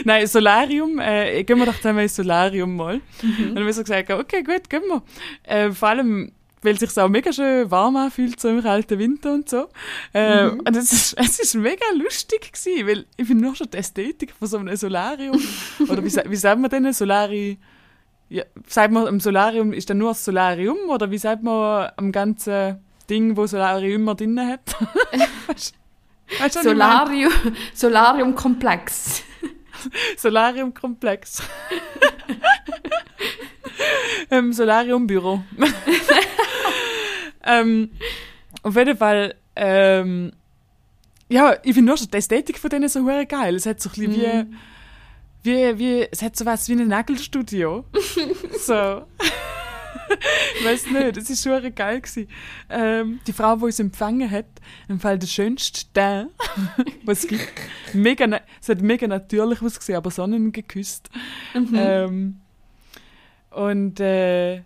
[0.05, 0.99] Nein, Solarium.
[0.99, 3.01] Äh, gehen wir doch zusammen ins Solarium mal.
[3.23, 3.31] Mhm.
[3.31, 5.03] Und dann haben wir so gesagt, okay, gut, gehen wir.
[5.43, 6.33] Äh, vor allem,
[6.65, 9.69] weil es sich auch mega schön warm anfühlt, so im kalten Winter und so.
[10.13, 10.61] Äh, mhm.
[10.61, 14.33] Und es ist, es ist mega lustig gewesen, weil ich finde nur schon die Ästhetik
[14.33, 15.39] von so einem Solarium,
[15.89, 17.59] oder wie, wie sagt man denn, Solari,
[18.31, 22.11] ja, sagt man im Solarium, ist dann nur das Solarium oder wie sagt man am
[22.11, 24.77] ganzen Ding, wo Solarium immer drin hat?
[25.47, 25.75] weißt,
[26.41, 27.33] weißt Solarium,
[27.75, 29.23] Solarium-Komplex.
[30.17, 31.43] Solarium-Komplex.
[34.31, 35.43] ähm, Solarium-Büro.
[37.45, 37.91] ähm,
[38.63, 40.33] auf jeden Fall, ähm,
[41.29, 43.55] ja, ich finde nur schon die Ästhetik von denen so geil.
[43.55, 44.53] Es hat so ein bisschen mm.
[44.53, 44.57] wie
[45.45, 47.85] wie, wie, es hat so was wie ein Nagelstudio.
[48.59, 49.03] so.
[50.59, 52.01] ich weiß nicht, es war schon geil.
[52.01, 52.29] Gewesen.
[52.71, 54.47] Ähm, die Frau, die uns empfangen hat,
[54.89, 56.31] im Fall der schönste Teint,
[57.05, 57.53] was es gibt.
[57.93, 61.11] Mega, es hat mega natürlich ausgesehen, aber Sonnen geküsst.
[61.53, 61.75] Mhm.
[61.75, 62.41] Ähm,
[63.55, 64.63] und äh,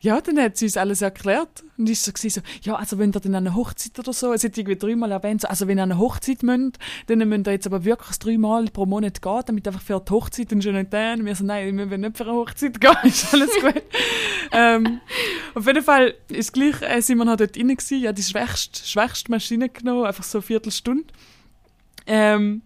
[0.00, 1.64] ja, dann hat sie uns alles erklärt.
[1.78, 4.44] Und ist so, so, ja, also wenn ihr dann an einer Hochzeit oder so, es
[4.44, 7.52] hat irgendwie dreimal erwähnt, so, also wenn ihr an einer Hochzeit müsst, dann müsst ihr
[7.52, 11.24] jetzt aber wirklich dreimal pro Monat gehen, damit einfach für die Hochzeit und schon dann.
[11.24, 13.82] Wir so, nein, wir wollen nicht für eine Hochzeit gehen, ist alles gut.
[14.52, 15.00] ähm,
[15.54, 19.30] auf jeden Fall ist gleich, äh, wir noch dort rein gewesen, ja, die schwächste, schwächste
[19.30, 21.04] Maschine genommen, einfach so eine Viertelstunde.
[22.06, 22.62] Ähm,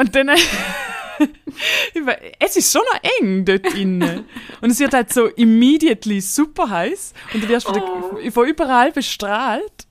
[0.00, 0.28] und dann,
[1.94, 4.24] we- es ist schon noch eng dort innen.
[4.60, 8.92] Und es wird halt so immediately super heiß und du wirst von, der, von überall
[8.92, 9.86] bestrahlt.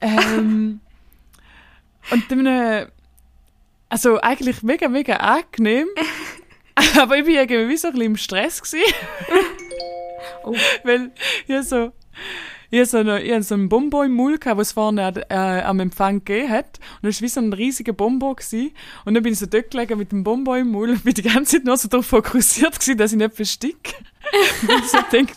[0.00, 0.80] Ähm,
[2.10, 2.86] und dann, äh,
[3.88, 5.88] also eigentlich mega, mega angenehm.
[7.00, 8.92] Aber ich bin irgendwie wie so ein bisschen im Stress gewesen.
[10.44, 10.54] Oh.
[10.84, 11.10] Weil
[11.46, 11.92] ich so,
[12.80, 16.50] ich so, hatte so einen Bonbon im Mund, gehabt, was vorne äh, am Empfang gegeben
[16.50, 16.80] hat.
[17.02, 18.36] Und das war wie so ein riesiger Bonbon.
[18.36, 18.70] Gewesen.
[19.04, 21.22] Und dann bin ich so dort gelegen mit dem Bonbon im Mund und bin die
[21.22, 23.92] ganze Zeit nur so darauf fokussiert gewesen, dass ich nicht versticke.
[24.66, 25.36] weil ich so denkt,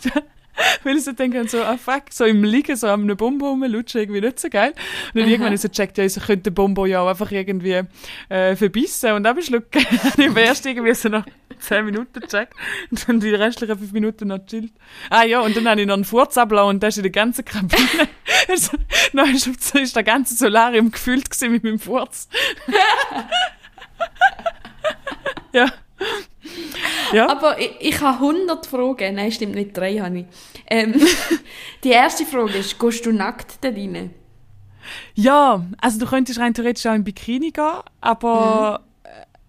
[0.82, 4.00] weil ich so denke, so, ah fuck, so im Liegen, so am einem Bonbon rumlutschen,
[4.00, 4.72] irgendwie nicht so geil.
[5.12, 7.08] Und dann irgendwann habe ich so gecheckt, ja, ich so könnte den Bonbon ja auch
[7.08, 7.82] einfach irgendwie
[8.28, 9.12] äh, verbissen.
[9.12, 9.84] Und dann schlucken.
[10.16, 11.24] ich erst irgendwie so noch
[11.58, 12.54] 10 Minuten gecheckt
[12.90, 14.72] und dann die restlichen 5 Minuten noch chillt.
[15.10, 17.44] Ah ja, und dann habe ich noch einen Furz und der ist in der ganzen
[17.44, 18.08] Kabine.
[18.48, 18.76] also,
[19.12, 22.28] dann ist, ist der ganze Solarium gefüllt gewesen mit meinem Furz.
[25.52, 25.66] ja.
[27.12, 27.28] Ja.
[27.28, 29.14] Aber ich, ich habe 100 Fragen.
[29.14, 30.26] Nein, stimmt nicht, drei habe ich.
[30.66, 30.94] Ähm,
[31.84, 34.10] die erste Frage ist, gehst du nackt da rein?
[35.14, 38.84] Ja, also du könntest rein theoretisch auch in Bikini gehen, aber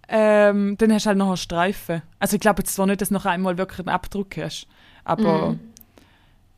[0.07, 2.01] ähm, dann hast du halt noch einen Streifen.
[2.19, 4.67] Also ich glaube jetzt zwar nicht, dass du noch einmal wirklich einen Abdruck hast,
[5.03, 5.57] aber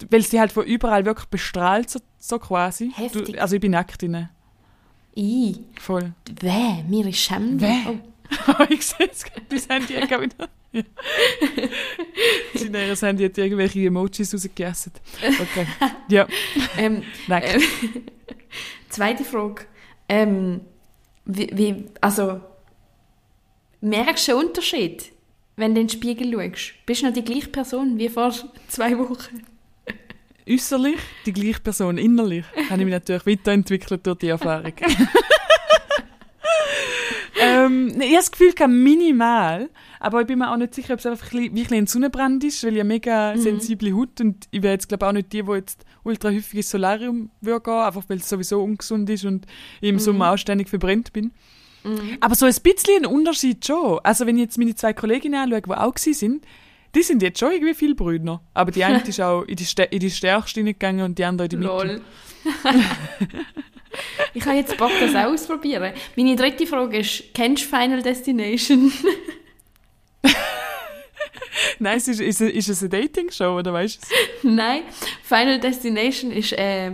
[0.10, 2.92] weil es die halt von überall wirklich bestrahlt, so, so quasi.
[2.96, 3.34] Heftig.
[3.34, 4.30] Du, also ich bin nackt drin.
[5.14, 5.60] Ich.
[5.80, 6.14] Voll.
[6.42, 7.66] Weh, mir ist Schämde.
[7.66, 7.88] Weh.
[7.90, 8.64] Oh.
[8.70, 10.50] ich sehe es gerade, mein Handy wieder...
[10.72, 10.84] Ja.
[12.96, 14.94] Sein Handy hat irgendwelche Emojis rausgegessen.
[15.22, 15.66] Okay.
[16.10, 16.28] Ja,
[16.78, 17.56] Ähm, nackt.
[17.56, 17.62] ähm,
[18.90, 19.66] zweite Frage.
[20.08, 20.62] Ähm,
[21.26, 22.42] wie, wie, also,
[23.82, 25.12] merkst du einen Unterschied,
[25.56, 26.74] wenn du in den Spiegel schaust?
[26.86, 28.34] Bist du noch die gleiche Person wie vor
[28.68, 29.44] zwei Wochen?
[30.50, 34.74] äußerlich die gleiche Person, innerlich habe ich mich natürlich weiterentwickelt durch die Erfahrung.
[37.42, 39.70] ähm, ich habe das Gefühl, minimal,
[40.00, 42.44] aber ich bin mir auch nicht sicher, ob es einfach ein bisschen, wie ein Sonnenbrand
[42.44, 45.44] ist, weil ich eine mega sensible Haut und ich wäre jetzt glaube auch nicht die,
[45.44, 49.46] die jetzt ultra häufig ins Solarium würde gehen, einfach weil es sowieso ungesund ist und
[49.82, 51.32] ich im Sommer auch ständig verbrennt bin.
[52.20, 54.00] Aber so ein bisschen ein Unterschied schon.
[54.04, 56.46] Also wenn ich jetzt meine zwei Kolleginnen anschaue, die auch sind,
[56.96, 58.42] die sind jetzt schon irgendwie viel Brüder.
[58.54, 61.46] Aber die eine ist auch in die, Ste in die Stärkste reingegangen und die andere
[61.46, 61.70] in die Mitte.
[61.70, 62.02] Lol.
[64.34, 65.94] ich habe jetzt Bock, das auch auszuprobieren.
[66.16, 68.92] Meine dritte Frage ist, kennst du Final Destination?
[71.80, 74.44] Nein, es ist, ist, ist es eine Dating-Show, oder weißt du es?
[74.44, 74.84] Nein,
[75.24, 76.92] Final Destination ist, äh,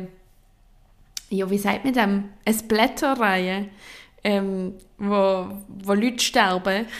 [1.30, 2.30] ja, wie sagt man dem?
[2.46, 3.70] Eine Splatter-Reihe,
[4.26, 6.86] ähm, wo, wo Leute sterben.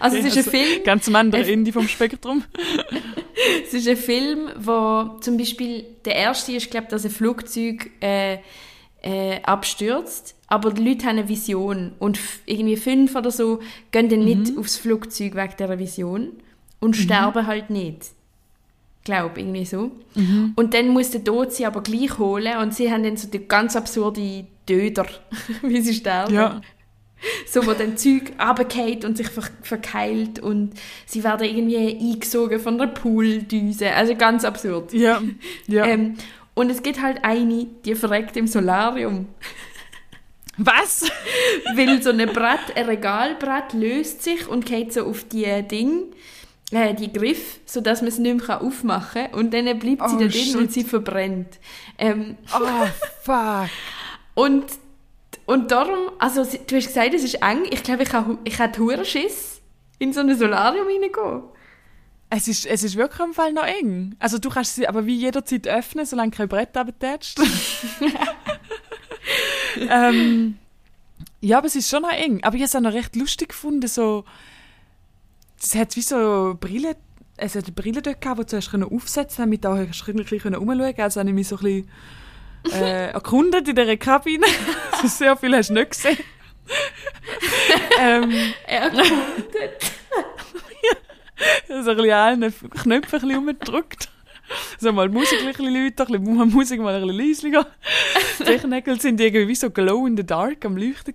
[0.00, 2.42] Also es ist ein Film, Ganz am anderen Ende vom Spektrum.
[3.66, 8.38] es ist ein Film, wo zum Beispiel der erste ist, glaube dass ein Flugzeug äh,
[9.02, 13.60] äh, abstürzt, aber die Leute haben eine Vision und irgendwie fünf oder so
[13.90, 16.32] gehen dann nicht aufs Flugzeug wegen dieser Vision
[16.80, 18.06] und sterben halt nicht.
[19.04, 19.90] Glaube irgendwie so.
[20.56, 23.46] Und dann muss der Tod sie aber gleich holen und sie haben dann so die
[23.46, 25.06] ganz absurde Töter,
[25.62, 26.34] wie sie sterben.
[26.34, 26.60] Ja.
[27.46, 30.72] So, wo dann Zeug runterfällt und sich ver verkeilt und
[31.06, 33.92] sie werden irgendwie eingesogen von der Pooldüse.
[33.92, 34.92] Also ganz absurd.
[34.92, 35.22] Ja,
[35.66, 35.86] ja.
[35.94, 36.16] Ähm,
[36.54, 39.26] und es gibt halt eine, die verreckt im Solarium.
[40.56, 41.10] Was?
[41.74, 46.04] Weil so ein Brett, ein Regalbrett löst sich und geht so auf die Ding,
[46.74, 49.34] äh, die Griff, sodass man es nicht mehr aufmachen kann.
[49.34, 51.58] Und dann bleibt sie Oh, da drin und sie verbrennt.
[51.98, 52.86] Ähm, Oh,
[53.22, 53.68] fuck.
[54.34, 54.64] und,
[55.46, 57.64] und darum, also sie- du hast gesagt, es ist eng.
[57.70, 59.60] Ich glaube, ich, habe- ich hure Schiss,
[59.98, 61.42] in so ein Solarium reingehen.
[62.30, 64.16] Es ist, es ist wirklich im Fall noch eng.
[64.18, 67.38] Also du kannst sie aber wie jederzeit öffnen, solange kein Brett abtätscht.
[69.88, 70.58] ähm,
[71.40, 72.42] ja, aber es ist schon noch eng.
[72.42, 74.24] Aber ich habe es auch noch recht lustig gefunden, so...
[75.60, 76.96] Es hat wie so Brille...
[77.36, 79.88] Es hat eine Brille dort gehabt, die du zuerst können aufsetzen damit auch du ein
[79.88, 81.00] bisschen umschauen können.
[81.00, 81.90] Also habe ich mich so ein bisschen
[82.82, 84.46] äh, erkundet in dieser Kabine.
[85.02, 86.18] so sehr viel hast du nicht gesehen.
[88.00, 88.32] ähm,
[88.66, 88.90] Er
[91.68, 94.08] so ein bisschen allen Knöpfe umgedrückt.
[94.78, 97.66] So mal Musik ein bisschen lauter, ein bisschen die Musik mal ein bisschen leiser.
[98.38, 101.14] Die Technikel sind irgendwie wie so glow in the dark am Leuchten.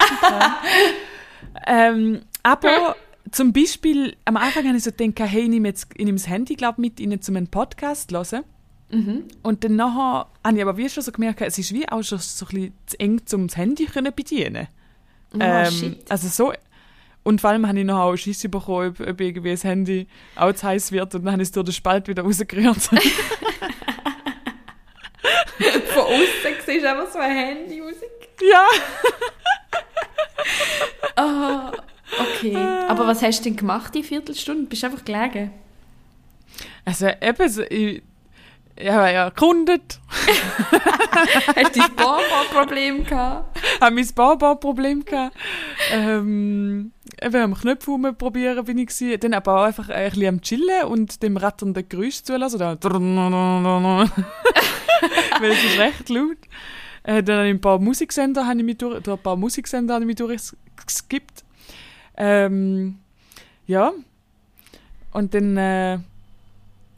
[1.68, 2.96] ähm, aber
[3.32, 6.28] zum Beispiel, am Anfang habe ich so gedacht, hey, ich nehme jetzt ich nehme das
[6.28, 8.44] Handy glaub, mit rein, um einen Podcast zu hören.
[8.92, 9.26] Mhm.
[9.44, 12.18] Und dann nachher habe ich aber wie schon so gemerkt, es ist wie auch schon
[12.18, 14.68] so ein bisschen zu eng, um das Handy können bedienen
[15.34, 16.12] Oh, ähm, shit.
[16.12, 16.54] Also so.
[17.24, 20.54] Und vor allem habe ich noch auch Schiss bekommen, ob, ob irgendwie das Handy auch
[20.54, 22.78] zu heiß wird und dann habe ich es durch den Spalt wieder rausgerührt.
[25.94, 27.94] Von außen siehst du einfach so ein Handy raus.
[28.42, 28.66] ja.
[31.16, 31.72] Ah,
[32.18, 32.56] okay.
[32.56, 34.64] Aber was hast du denn gemacht, die Viertelstunde?
[34.64, 35.52] Bist du einfach gelegen?
[36.86, 38.02] Also eben, so, ich,
[38.76, 40.00] ich habe ja erkundet,
[41.56, 43.60] Hast du dein Bonbon-Problem gehabt?
[43.82, 45.36] habe mein Baubarproblem gehabt.
[45.92, 46.92] Ähm,
[47.22, 49.20] eben am Knöpfe probieren bin ich gewesen.
[49.20, 52.60] Dann aber auch einfach ein bisschen am Chillen und dem ratternden Geräusch zulassen.
[52.60, 54.10] Da Weil
[55.52, 56.38] es ist recht laut.
[57.04, 59.94] Äh, dann habe ich ein paar Musiksender, habe ich mich durch, durch ein paar Musiksender
[59.94, 61.46] habe ich mich durchgeskippt.
[62.20, 63.00] Ähm,
[63.66, 63.92] ja.
[65.12, 66.00] Und dann, äh,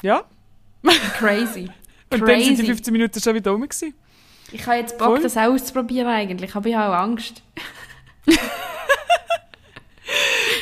[0.02, 0.24] ja.
[1.18, 1.70] Crazy.
[2.12, 2.66] Und dann sind die Crazy.
[2.66, 3.94] 15 Minuten schon wieder gewesen.
[4.52, 5.22] Ich habe jetzt Bock, Voll.
[5.22, 7.42] das auch auszuprobieren eigentlich, aber ich habe auch Angst.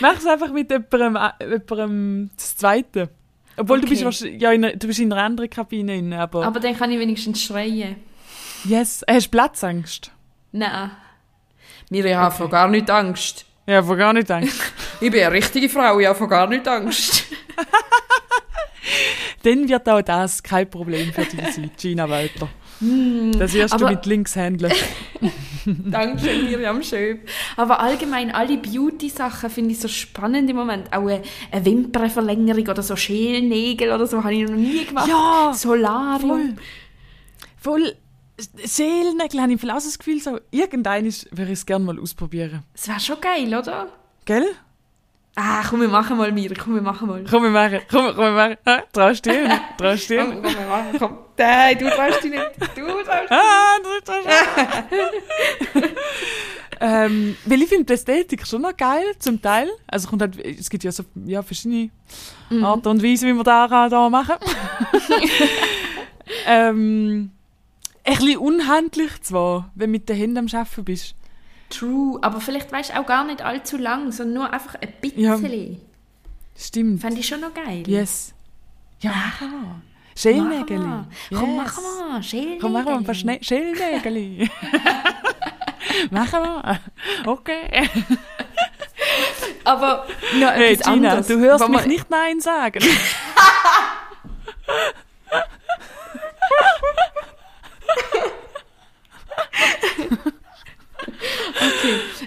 [0.02, 3.10] Mach es einfach mit jemandem, äh, jemandem das Zweite.
[3.58, 3.90] Obwohl du Okay.
[3.90, 6.78] bist wahrscheinlich, ja, in, einer- du bist in einer anderen Kabine, drin, aber, Aber dann
[6.78, 7.96] kann ich wenigstens schreien.
[8.64, 10.12] yes, hast du Platzangst?
[10.52, 10.92] Nein.
[11.90, 13.46] Wir haben von gar nicht Angst.
[13.70, 14.60] Ja, von gar nicht Angst.
[15.02, 17.24] Ich bin eine richtige Frau, ich habe von gar nicht Angst.
[19.44, 22.50] Dann wird auch das kein Problem für dich sein, Gina Walter.
[22.82, 24.74] Das wirst du aber- mit links handeln.
[25.66, 27.30] Dankeschön, Miriam Schöb.
[27.56, 30.92] Aber allgemein, alle Beauty-Sachen finde ich so spannend im Moment.
[30.92, 35.08] Auch eine, eine Wimpernverlängerung oder so Schälnägel oder so habe ich noch nie gemacht.
[35.08, 36.58] Ja, Solarium.
[37.58, 38.09] Voll Seelennägel
[38.40, 42.64] habe ich vielleicht auch so irgendeines würde ich es gerne mal ausprobieren.
[42.74, 43.88] Das wäre schon geil, oder?
[44.26, 44.46] Gell?
[45.36, 47.24] Ah, komm, wir machen mal, Miri, komm, wir machen mal.
[47.30, 48.58] Komm, wir machen, komm, komm, wir machen.
[48.66, 49.48] Ah, traust du dir?
[49.78, 51.18] Traust du dir Komm, komm, wir machen, komm.
[51.38, 52.52] Nein, du traust dich nicht.
[52.76, 54.28] Du traust dich Ah, du traust
[54.92, 55.84] dich
[56.82, 59.70] ähm, Weil ich finde die Ästhetik schon noch geil, zum Teil.
[59.88, 61.90] Also kommt halt, es gibt ja so ja, verschiedene
[62.62, 64.36] Arten und Weisen, wie wir da, da machen.
[66.48, 67.32] ähm,
[68.04, 71.16] ein bisschen unhandlich zwar, wenn du mit den Händen am Arbeiten bist.
[71.70, 75.36] True, aber vielleicht weißt du auch gar nicht allzu lang, sondern nur einfach ein Ja.
[75.38, 75.82] bisschen.
[76.58, 77.02] Stimmt.
[77.02, 77.84] Fände ich schon noch geil.
[77.88, 78.34] Yes.
[79.02, 79.14] Ja.
[80.16, 80.80] Schälnägel.
[80.80, 81.38] Machen wir.
[81.38, 82.24] Komm, machen wir.
[82.24, 82.60] Schälnägel.
[82.60, 84.50] Komm, machen wir ein paar Schälnägel.
[86.12, 86.80] machen wir.
[87.26, 87.90] Okay.
[89.64, 90.06] Aber
[90.40, 91.28] noch Hey etwas Gina, anderes.
[91.28, 92.84] du hörst Wenn mich nicht Nein sagen.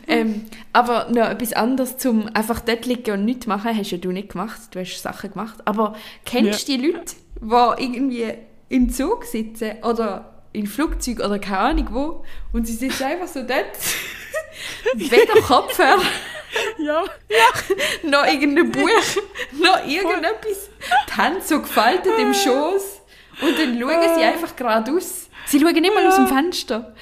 [0.06, 4.12] Ähm, aber noch etwas anderes zum einfach dort liegen und nichts machen, hast ja du
[4.12, 4.60] nicht gemacht.
[4.70, 5.58] Du hast Sachen gemacht.
[5.64, 8.34] Aber kennst du die Leute, die irgendwie
[8.68, 13.40] im Zug sitzen oder im Flugzeug oder keine Ahnung wo und sie sitzen einfach so
[13.40, 13.78] dort,
[14.94, 16.02] weder Kopfhörer,
[16.78, 17.04] ja.
[18.02, 18.88] noch irgendein Buch,
[19.52, 20.68] noch irgendetwas.
[21.08, 23.01] Die Hände so gefaltet im Schoß
[23.42, 25.28] und dann schauen sie einfach geradeaus.
[25.46, 26.94] Sie schauen nicht mal aus dem Fenster.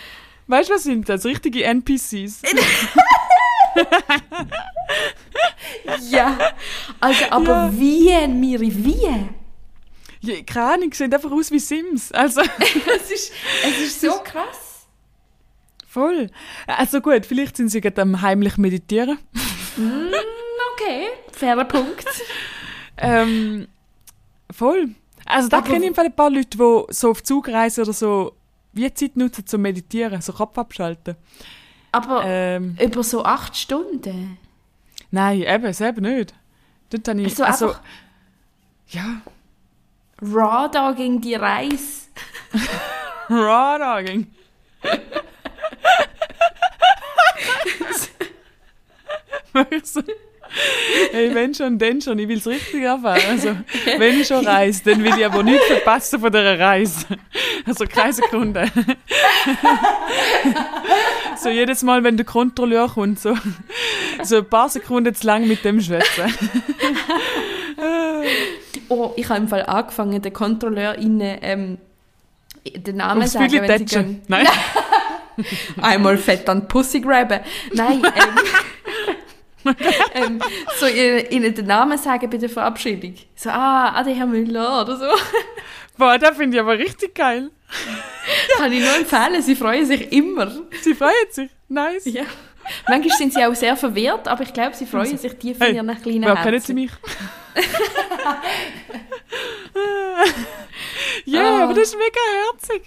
[0.47, 1.24] Weißt du, was sind das?
[1.24, 2.43] Richtige NPCs.
[6.11, 6.36] Ja,
[7.01, 7.70] also aber Ja.
[7.72, 9.07] wie, Miri, wie?
[10.20, 12.12] Ja, keine Ahnung, sehen einfach aus wie Sims.
[12.12, 12.41] Also,
[12.95, 13.32] Es ist,
[13.64, 14.86] es ist so krass.
[15.86, 16.28] voll.
[16.66, 19.18] Also gut, vielleicht sind sie gerade am heimlich meditieren.
[20.74, 22.07] Okay, fairer Punkt.
[22.99, 23.68] Ähm,
[24.53, 24.91] voll.
[25.31, 28.33] Also da kenne ich ein paar Leute, die so auf Zugreisen oder so
[28.72, 31.16] wie Zeit nutzen zum Meditieren, so Kopf abschalten.
[31.93, 34.39] Aber Ähm, über so acht Stunden.
[35.11, 36.35] nein, eben, selber nicht.
[36.91, 37.83] Dort habe ich, Also also, einfach-
[38.89, 39.20] ja,
[40.22, 42.09] Raw Dogging die Reise.
[43.31, 44.26] raw dogging.
[49.85, 50.01] so.
[51.12, 52.18] Hey, wenn schon, dann schon.
[52.18, 53.20] Ich will es richtig erfahren.
[53.28, 53.57] Also,
[53.98, 57.07] wenn ich schon reise, dann will ich aber nichts verpassen von dieser Reise.
[57.66, 58.70] Also, keine Sekunde.
[61.42, 63.36] so, jedes Mal, wenn der Kontrolleur kommt, so,
[64.22, 66.32] so ein paar Sekunden zu lang mit dem schwätzen.
[68.88, 71.78] Oh, ich habe im Fall angefangen, den Kontrolleur innen ähm,
[72.64, 74.22] den Namen Aufs sagen, wenn sie gehen.
[74.28, 74.46] Nein.
[75.80, 77.40] Einmal fett an Pussy graben.
[77.72, 78.38] Nein, ähm,
[80.15, 80.41] ähm,
[80.79, 83.15] so ihnen, ihnen den Namen sagen bei der Verabschiedung.
[83.35, 85.07] So, ah, Ade Herr Müller oder so.
[85.99, 87.51] Boah, das finde ich aber richtig geil.
[88.57, 90.51] Kann ich nur empfehlen, sie freuen sich immer.
[90.81, 91.51] Sie freuen sich.
[91.69, 92.05] Nice.
[92.07, 92.23] Ja.
[92.89, 96.03] Manchmal sind sie auch sehr verwirrt, aber ich glaube, sie freuen sich tief in ihren
[96.03, 96.67] kleinen Wer kennen Herzen.
[96.67, 96.91] Sie mich?
[101.25, 101.65] Ja, Ah.
[101.65, 102.21] aber das ist mega
[102.53, 102.83] herzig.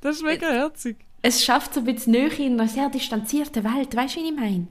[0.00, 0.96] Das ist mega herzig.
[1.22, 3.94] Es schafft so ein bisschen Nähe in einer sehr distanzierten Welt.
[3.94, 4.66] Weißt du, wie ich meine?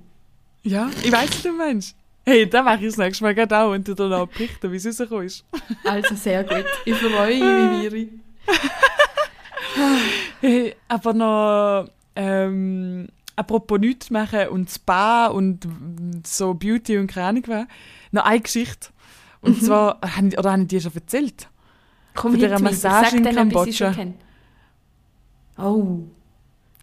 [0.64, 1.96] Ja, ich weiß, was du meinst.
[2.24, 4.76] Hey, dann mache ich das nächste Mal gerade auch und dir dann auch berichten, wie
[4.76, 5.44] es rausgekommen ist.
[5.84, 6.66] Also sehr gut.
[6.86, 8.10] Ich freue mich wie Miri.
[10.42, 15.68] Hey, aber noch, ähm, apropos nichts machen und Spa und
[16.26, 17.66] so Beauty und keine Ahnung was,
[18.12, 18.90] noch eine Geschichte.
[19.42, 21.48] Und zwar, habe ich- oder habe ich dir schon erzählt?
[22.16, 22.60] Komm Von dieser.
[22.60, 23.96] Massage Sag in Kambodscha.
[25.58, 26.00] Oh.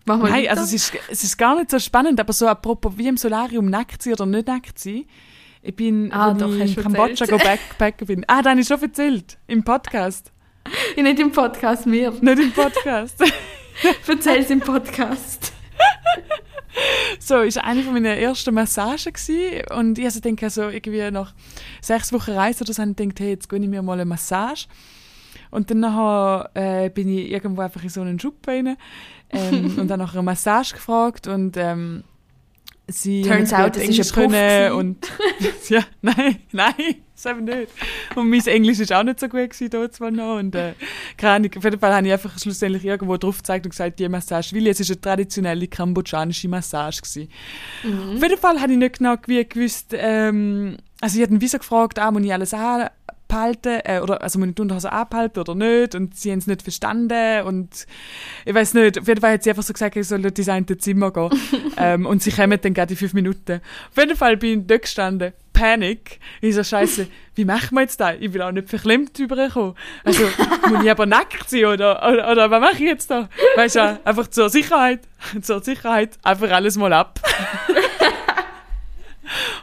[0.09, 0.51] Mach mal Nein, weiter.
[0.53, 3.67] also es ist, es ist gar nicht so spannend, aber so apropos wie im Solarium
[3.67, 5.05] nackt sein oder nicht nackt sein.
[5.61, 8.25] Ich bin, Ah, doch, ich in Kambodscha go backpacken bin.
[8.27, 9.39] Ah, habe ich schon erzählt.
[9.47, 10.33] Im Podcast.
[10.97, 12.11] Ich nicht im Podcast, mir.
[12.11, 13.17] Nicht im Podcast.
[14.07, 15.55] Erzähl es im Podcast.
[17.21, 19.63] so, ist eine von meinen ersten Massagen gewesen.
[19.75, 21.33] Und ich also denke, so irgendwie nach
[21.81, 24.05] sechs Wochen Reise oder so, habe ich gedacht, hey, jetzt gönne ich mir mal eine
[24.05, 24.67] Massage.
[25.51, 28.77] Und dann nachher, äh, bin ich irgendwo einfach in so einen Schuppen rein
[29.31, 32.05] ähm, und dann nach einer Massage gefragt und ähm,
[32.87, 35.11] sie Turns out, es ist ein und
[35.69, 36.75] ja, nein, nein,
[37.15, 37.69] das eben nicht.
[38.15, 40.73] Und mein Englisch ist auch nicht so gut gewesen, dort zwar noch und äh,
[41.17, 44.09] keine Ahnung, auf jeden Fall habe ich einfach schlussendlich irgendwo drauf gezeigt und gesagt, die
[44.09, 44.73] Massage will ich.
[44.73, 47.29] Es ist eine traditionelle kambodschanische Massage gewesen.
[47.83, 48.17] Mhm.
[48.17, 52.11] Auf jeden Fall habe ich nicht genau gewusst, ähm, also ich hatte Visa gefragt, ah,
[52.11, 52.55] muss ich alles
[53.39, 57.47] anhalten, äh, oder, also die Unterhose anhalten oder nicht, und sie haben es nicht verstanden,
[57.47, 57.87] und
[58.45, 60.49] ich weiß nicht, auf jeden Fall hat sie einfach so gesagt, ich soll in das
[60.49, 61.31] eine Zimmer gehen,
[61.77, 63.61] ähm, und sie kommen dann gerade in fünf Minuten.
[63.91, 67.99] Auf jeden Fall bin ich dort gestanden, Panik, ich so, scheiße, wie machen wir jetzt
[67.99, 68.15] das?
[68.21, 69.75] Ich will auch nicht verklemmt rüberkommen.
[70.05, 70.23] Also,
[70.69, 73.29] muss ich aber nackt sein, oder, oder, oder was mache ich jetzt da?
[73.57, 75.01] Weißt du, einfach zur Sicherheit,
[75.43, 77.21] zur Sicherheit, einfach alles mal ab.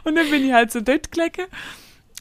[0.04, 1.46] Und dann bin ich halt so dort gelegen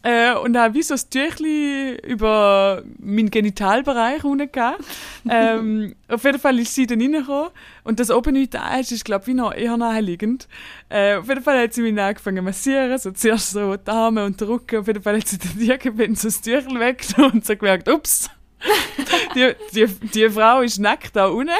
[0.06, 4.76] äh, und habe wie so ein Tüchli über meinen Genitalbereich runtergegeben.
[5.30, 7.49] ähm, auf jeden Fall ist sie dann reingekommen
[7.84, 10.47] und das oben nicht da ist, ist glaube ich noch eher naheliegend.
[10.89, 14.26] Äh, auf jeden Fall hat sie mich angefangen zu massieren, so zuerst so die Arme
[14.26, 14.80] und den Rücken.
[14.80, 18.30] Auf jeden Fall hat sie dann irgendwann so das Tüchel weggenommen und so gemerkt, ups,
[19.36, 21.51] die, die, die Frau ist nackt da unten.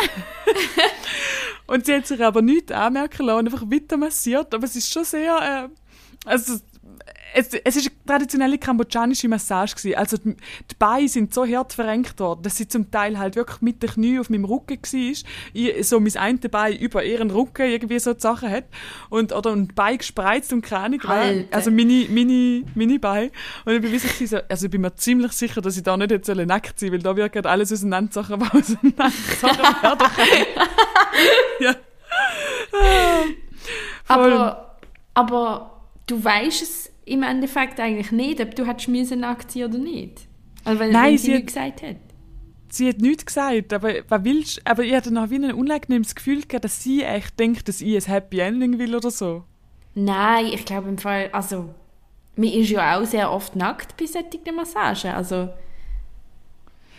[1.68, 4.54] Und sie hat sich aber nichts anmerken lassen, einfach weiter massiert.
[4.54, 6.60] Aber es ist schon sehr, äh, also,
[7.36, 9.98] es, es ist eine traditionelle kambodschanische Massage gewesen.
[9.98, 10.36] Also die,
[10.72, 13.90] die Beine sind so hart verrenkt worden, dass sie zum Teil halt wirklich mit den
[13.90, 15.30] Knie auf meinem Rücken war.
[15.54, 18.64] Ich, so mein eine Bein über ihren Rücken irgendwie so die Sachen hat.
[19.10, 21.06] Und, oder ein Bein gespreizt und was.
[21.06, 21.56] Alter.
[21.56, 23.32] Also meine, meine, meine Beine.
[23.66, 26.26] Und ich bin wirklich so, also ich bin mir ziemlich sicher, dass ich da nicht
[26.26, 30.08] sollen nackt sein, weil da wird gerade alles auseinandersachen, was auseinandersachen werden
[31.60, 31.76] ja.
[34.08, 34.78] Aber,
[35.14, 39.78] aber du weißt es im Endeffekt eigentlich nicht, ob du hättest müssen nackt sein oder
[39.78, 40.28] nicht.
[40.64, 41.96] Also wenn, Nein, wenn sie sie hat- nicht gesagt hat.
[42.70, 46.42] sie hat nichts gesagt, aber was willst Aber ich hatte noch wie ein unangenehmes Gefühl
[46.44, 49.44] gehabt, dass sie echt denkt, dass ich ein Happy Ending will oder so.
[49.94, 51.70] Nein, ich glaube im Fall, also
[52.36, 55.50] man ist ja auch sehr oft nackt bei solchen Massagen, also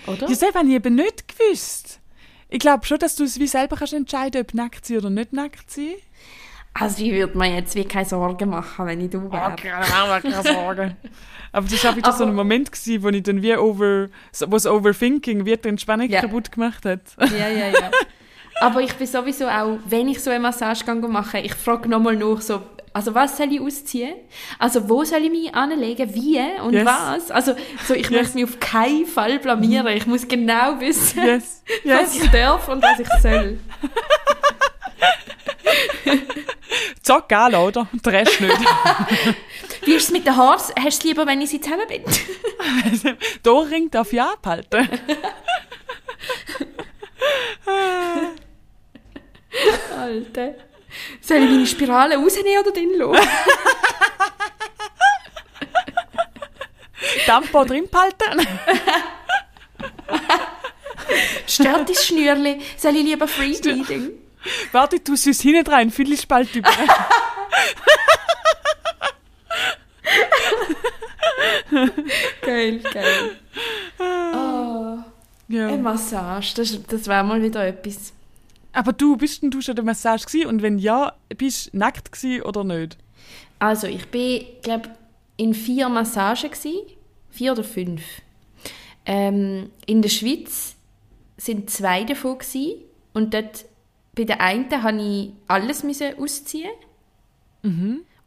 [0.07, 0.29] oder?
[0.31, 2.01] Ja, das habe ich eben nicht gewusst.
[2.49, 5.33] Ich glaube schon, dass du es wie selber kannst entscheiden, ob nackt sein oder nicht
[5.33, 5.95] nackt sein.
[6.79, 9.57] Also ich würde mir jetzt wie keine Sorgen machen, wenn ich du wäre.
[9.57, 10.97] keine Sorge.
[11.53, 14.53] Aber das war wieder so ein Moment, gewesen, wo ich dann wie over, so- wo
[14.53, 16.21] das Overthinking wie die Entspannung Ja.
[16.21, 17.01] kaputt gemacht hat.
[17.19, 17.91] Ja, ja, ja.
[18.61, 22.41] Aber ich bin sowieso auch, wenn ich so eine Massage mache, ich frage nochmal nach,
[22.41, 22.61] so,
[22.93, 24.15] also was soll ich ausziehen?
[24.59, 26.15] Also wo soll ich mich anlegen?
[26.15, 26.87] Wie und Yes.
[26.87, 27.31] was?
[27.31, 27.55] Also
[27.87, 28.23] so, ich Yes.
[28.29, 29.87] muss mich auf keinen Fall blamieren.
[29.89, 33.59] Ich muss genau wissen, Yes, was ich darf und was ich soll.
[37.07, 37.87] Zack, gell, oder?
[38.05, 38.53] Der Rest nicht.
[39.85, 40.59] Wie ist es mit den Haaren?
[40.59, 42.11] Hast du es lieber, wenn ich sie zusammenbinde?
[43.45, 44.89] Der Ring darf ich abhalten.
[49.97, 50.55] Alter.
[51.21, 53.25] Soll ich meine Spirale rausnehmen oder drin lassen?
[57.27, 58.49] Tampo drin behalten.
[61.47, 62.61] Stört das Schnürli?
[62.77, 64.26] Soll ich lieber Freebleeding?
[64.73, 66.71] Warte, du süß hinten rein, Viertelspalt über.
[72.43, 73.37] Geil, geil.
[73.99, 74.99] Oh,
[75.49, 75.69] ja.
[75.69, 78.13] eine Massage, das, das wäre mal wieder etwas.
[78.73, 80.49] Aber du, bist denn du schon der Massage gewesen?
[80.49, 82.99] Und wenn ja, bist du nackt gewesen oder nicht?
[83.59, 84.91] Also, ich bin, glaube
[85.37, 86.83] in vier Massagen gsi,
[87.31, 88.03] vier oder fünf.
[89.05, 90.77] Ähm, in der Schweiz
[91.37, 92.77] sind zwei davon gsi
[93.13, 93.67] und dort
[94.17, 95.85] bei der einen habe ich alles
[96.19, 96.71] ausziehen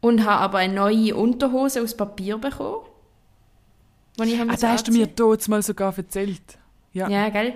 [0.00, 2.86] und habe aber eine neue Unterhose aus Papier bekommen.
[4.18, 6.40] die ich Ah, muss da hast du mir dort mal sogar erzählt.
[6.92, 7.08] Ja.
[7.08, 7.54] Ja, gell?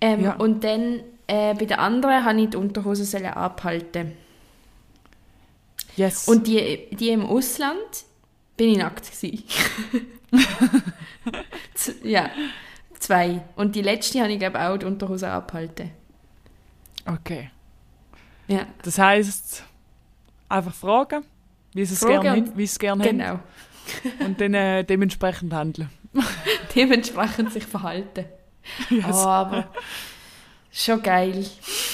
[0.00, 0.36] Ähm, Ja.
[0.36, 3.04] Und dann äh, bei der anderen habe ich die Unterhose
[3.36, 4.12] abhalten.
[5.96, 6.28] Yes.
[6.28, 8.04] Und die, die im Ausland
[8.56, 9.44] bin ich nackt gewesen.
[12.02, 12.30] Ja,
[12.98, 13.42] zwei.
[13.56, 15.90] Und die letzte habe ich glaube auch die Unterhose abhalten.
[17.06, 17.50] okay.
[18.48, 19.64] Ja, Das heisst,
[20.48, 21.24] einfach fragen,
[21.72, 23.18] wie sie es gerne, es gerne haben.
[23.18, 23.40] genau.
[24.24, 25.90] Und dann äh, dementsprechend handeln.
[26.74, 28.24] Dementsprechend sich verhalten.
[28.90, 29.04] Yes.
[29.12, 29.68] Oh, aber
[30.72, 31.46] schon geil,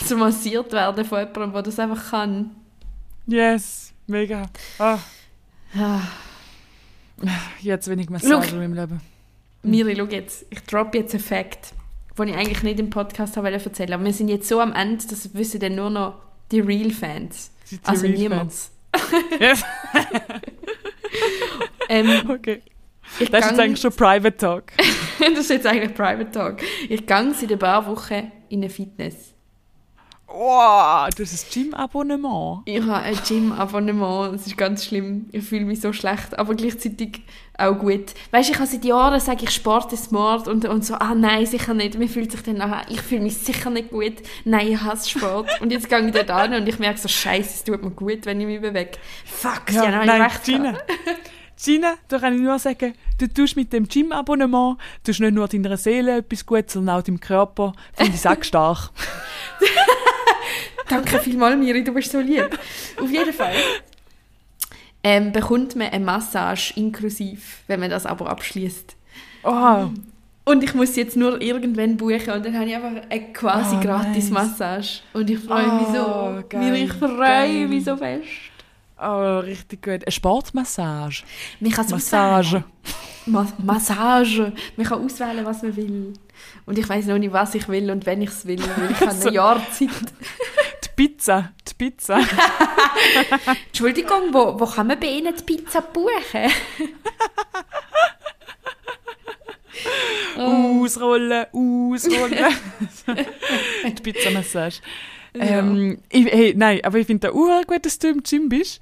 [0.06, 2.50] zu massiert werden von jemandem, der das einfach kann.
[3.26, 4.46] Yes, mega.
[4.78, 4.98] Ah,
[5.76, 6.00] Ah.
[7.60, 8.54] jetzt wenig Massage Schau.
[8.54, 9.00] in meinem Leben.
[9.62, 11.74] Miri, schau jetzt, ich drop jetzt einen Fact,
[12.18, 15.04] den ich eigentlich nicht im Podcast habe erzählen aber wir sind jetzt so am Ende,
[15.06, 16.14] das wissen dann nur noch
[16.52, 17.50] die Real-Fans.
[17.70, 18.52] Die Also Real niemand.
[18.52, 18.70] Fans.
[19.40, 19.64] Yes.
[21.88, 22.62] Ähm, Okay.
[23.20, 24.72] ich Das ist jetzt eigentlich schon Private Talk.
[25.18, 26.58] das ist jetzt eigentlich Private Talk.
[26.88, 29.31] Ich gehe seit ein paar Wochen in eine Fitness.
[30.44, 32.62] Wow, du hast ein Gym-Abonnement.
[32.64, 35.28] Ich habe ein Gym-Abonnement, es ist ganz schlimm.
[35.30, 37.20] Ich fühle mich so schlecht, aber gleichzeitig
[37.56, 38.06] auch gut.
[38.32, 41.14] Weißt du, ich habe seit Jahren sage ich Sport ist Mord und, und so, ah
[41.14, 41.96] nein, sicher nicht.
[41.96, 44.14] Mir fühlt sich dann nachher, ich fühle mich sicher nicht gut.
[44.44, 45.48] Nein, ich hasse Sport.
[45.60, 48.26] und jetzt gehe ich dort an und ich merke so, scheiße, es tut mir gut,
[48.26, 48.98] wenn ich mich bewege.
[49.24, 50.42] Fuck, ja, Ja, nein, recht.
[50.42, 50.76] Gina.
[51.56, 55.76] Gina, da kann ich nur sagen, du tust mit dem Gym-Abonnement, tust nicht nur deiner
[55.76, 57.74] Seele etwas Gutes, sondern auch deinem Körper.
[57.92, 58.90] Finde ich auch stark.
[60.94, 62.58] Danke vielmals, Miri, du bist so lieb.
[63.00, 63.54] Auf jeden Fall
[65.04, 68.94] ähm, bekommt man eine Massage inklusiv, wenn man das aber abschließt.
[69.42, 69.88] Oh,
[70.44, 73.80] Und ich muss jetzt nur irgendwann buchen und dann habe ich einfach eine quasi Oh,
[73.80, 74.30] gratis nice.
[74.30, 75.00] Massage.
[75.12, 76.06] Und ich freue mich so.
[76.06, 78.24] Oh, geil, ich freue mich so fest.
[79.00, 80.04] oh, richtig gut.
[80.04, 81.24] Eine Sportmassage.
[81.58, 82.62] Man kann Massage.
[83.26, 84.52] Ma Massage.
[84.76, 86.12] Man kann auswählen, was man will.
[86.66, 88.60] Und ich weiß noch nicht, was ich will und wenn ich es will.
[88.76, 89.90] Weil ich habe ein Jahr Zeit.
[90.96, 91.52] Pizza.
[91.68, 92.20] Die Pizza.
[93.66, 96.50] Entschuldigung, wo, wo kann man bei Ihnen die Pizza buchen?
[100.36, 102.54] Ausrollen, ausrollen.
[103.84, 104.76] die Pizzamassage.
[105.34, 108.80] Ähm, ich, hey, nein, aber ich finde auch gut, dass du im Gym bist.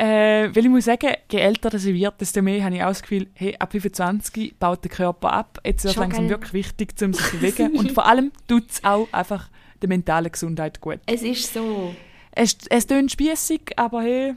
[0.00, 3.02] Äh, weil ich muss sagen, je älter das wird, desto mehr habe ich auch das
[3.02, 5.60] Gefühl, hey, ab 25 baut der Körper ab.
[5.64, 6.30] Jetzt wird es langsam geil.
[6.30, 7.76] wirklich wichtig, um sich zu bewegen.
[7.76, 9.48] Und vor allem tut es auch einfach
[9.82, 10.98] der mentalen Gesundheit gut.
[11.06, 11.94] Es ist so.
[12.32, 14.34] Es, es klingt spiessig, aber hey,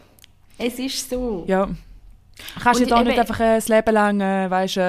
[0.57, 1.43] Es ist so.
[1.47, 1.69] ja.
[2.63, 4.81] Kannst du Und da nicht einfach äh, das Leben lang, äh, weißt äh,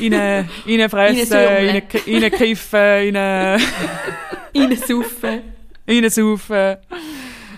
[0.00, 3.60] rein, reinfressen, rein- reinkiffen, rein,
[4.56, 5.42] Reinsaufen.
[5.88, 6.76] reinsaufen.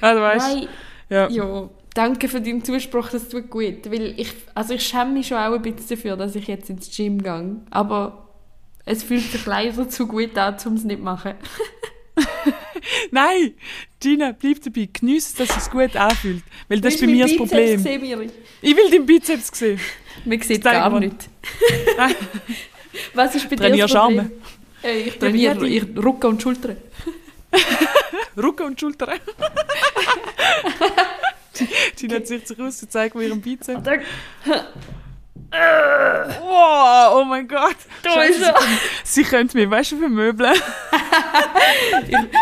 [0.00, 0.68] Also weißt Nein,
[1.10, 1.28] ja.
[1.28, 3.90] ja, danke für deinen Zuspruch, das tut gut.
[3.90, 6.94] Weil ich, also ich schäme mich schon auch ein bisschen dafür, dass ich jetzt ins
[6.94, 7.56] Gym gehe.
[7.70, 8.25] Aber
[8.86, 11.34] es fühlt sich leider zu gut an, um es nicht zu machen.
[13.10, 13.54] Nein,
[14.00, 14.88] Gina, bleib dabei.
[14.92, 16.42] Geniess, dass es sich gut anfühlt.
[16.68, 17.78] Weil das ist bei mir das Problem.
[17.78, 18.32] sehen?
[18.62, 19.80] Ich will deinen Bizeps sehen.
[20.24, 21.28] Man sieht Zeig gar nicht.
[23.14, 24.30] Was ist bei dir Trainier das Problem?
[24.82, 26.76] Äh, Ich trainiere ich Rücken und Schultern.
[28.36, 29.18] Rücken und Schultern.
[31.96, 33.82] Gina zieht sich aus und zeigt mir ihren Bizeps.
[36.42, 37.76] Oh, oh mein Gott.
[38.02, 38.54] Da Scheiße, ist.
[39.14, 40.54] Sie könnte mir, weißt du, vermöbeln.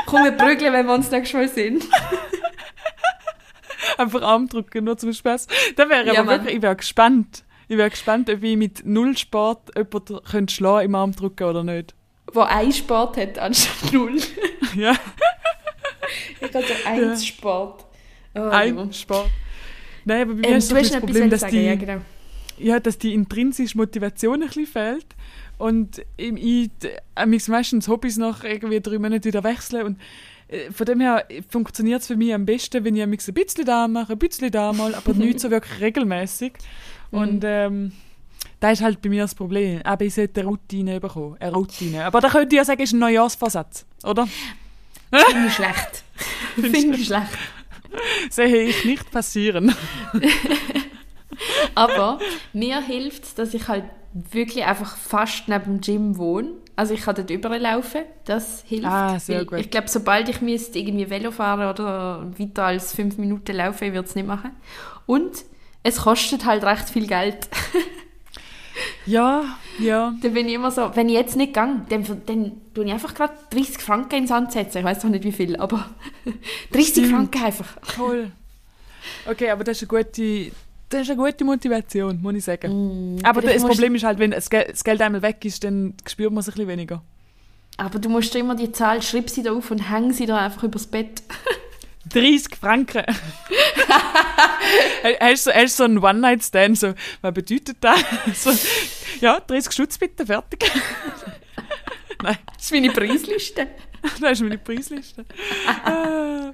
[0.06, 1.82] Komm, wir prügeln, wenn wir uns nächstes Mal sehen.
[3.98, 5.46] Einfach Arm drücken, nur zum Spaß.
[5.76, 6.40] Da wäre Ja, aber Mann.
[6.40, 7.44] wirklich, ich wäre gespannt.
[7.68, 11.62] Ich wäre gespannt, ob ich mit null Sport jemanden könnte schlagen im Arm drücken oder
[11.64, 11.94] nicht.
[12.32, 14.16] Wo ein Sport hat anstatt null.
[14.74, 14.92] Ja,
[16.40, 17.84] Ich habe so eins Sport.
[18.34, 18.50] Oh, ja.
[18.50, 19.30] ein Sport.
[20.04, 22.00] Nein, aber bei mir Ähm, ist so du das Problem, dass sagen, die, ja genau.
[22.59, 25.07] Ja, dass die intrinsische Motivation ein bisschen fehlt.
[25.59, 26.70] Und ich, ich
[27.14, 29.86] äh, mich meistens Hobbys nach irgendwie drei Monaten wieder wechseln.
[29.86, 30.00] Und
[30.48, 33.88] äh, von dem her funktioniert es für mich am besten, wenn ich ein bisschen da
[33.88, 36.55] mache, ein bisschen da mal, aber nicht so wirklich regelmäßig.
[37.11, 37.18] Mhm.
[37.18, 37.92] Und ähm,
[38.61, 39.80] das ist halt bei mir das Problem.
[39.84, 41.36] Aber ich sollte eine Routine bekommen.
[41.38, 42.05] Eine Routine.
[42.05, 44.26] Aber da könnte ich ja sagen, ist ein Neujahrsvorsatz, oder?
[45.12, 46.05] Finde ich schlecht.
[46.55, 47.38] Finde ich schlecht.
[48.30, 49.74] Sehe ich nicht passieren.
[51.74, 52.19] Aber
[52.52, 56.51] mir hilft es, dass ich halt wirklich einfach fast neben dem Gym wohne.
[56.77, 58.86] Also ich kann dort überlaufen, das hilft.
[58.86, 59.61] Ah, sehr gut.
[59.61, 64.09] Ich glaube, sobald ich müsste irgendwie Velo fahren oder weiter als fünf Minuten laufen, würde
[64.09, 64.51] es nicht machen.
[65.06, 65.44] Und
[65.85, 67.48] es kostet halt recht viel Geld.
[69.06, 69.44] Ja,
[69.78, 70.15] ja.
[70.23, 73.15] dann bin ich immer so, wenn ich jetzt nicht gehe, dann, dann tue ich einfach
[73.15, 74.78] gerade 30 Franken ins setzen.
[74.78, 75.90] Ich weiß noch nicht wie viel, aber
[76.73, 77.11] 30 Stimmt.
[77.11, 77.77] Franken einfach.
[77.94, 78.32] Toll.
[79.27, 80.52] Okay, aber das ist eine gute,
[80.94, 83.16] das ist eine gute Motivation, muss ich sagen.
[83.16, 86.40] Mm, aber das Problem ist halt, wenn das Geld, einmal weg ist, dann spürt man
[86.40, 87.02] es ein bisschen weniger.
[87.76, 90.62] Aber du musst immer die Zahl, schreib sie da auf und häng sie da einfach
[90.62, 91.22] übers Bett.
[92.10, 93.04] 30 Franken.
[95.20, 96.78] hast, du, hast so einen One-Night-Stand?
[96.78, 98.04] So, was bedeutet das?
[98.34, 98.52] So,
[99.20, 100.70] ja, 30 Schutz bitte, fertig.
[102.22, 103.66] Nein, Das ist meine Preisliste.
[104.20, 105.24] das ist meine Preisliste.
[105.84, 106.52] Ah.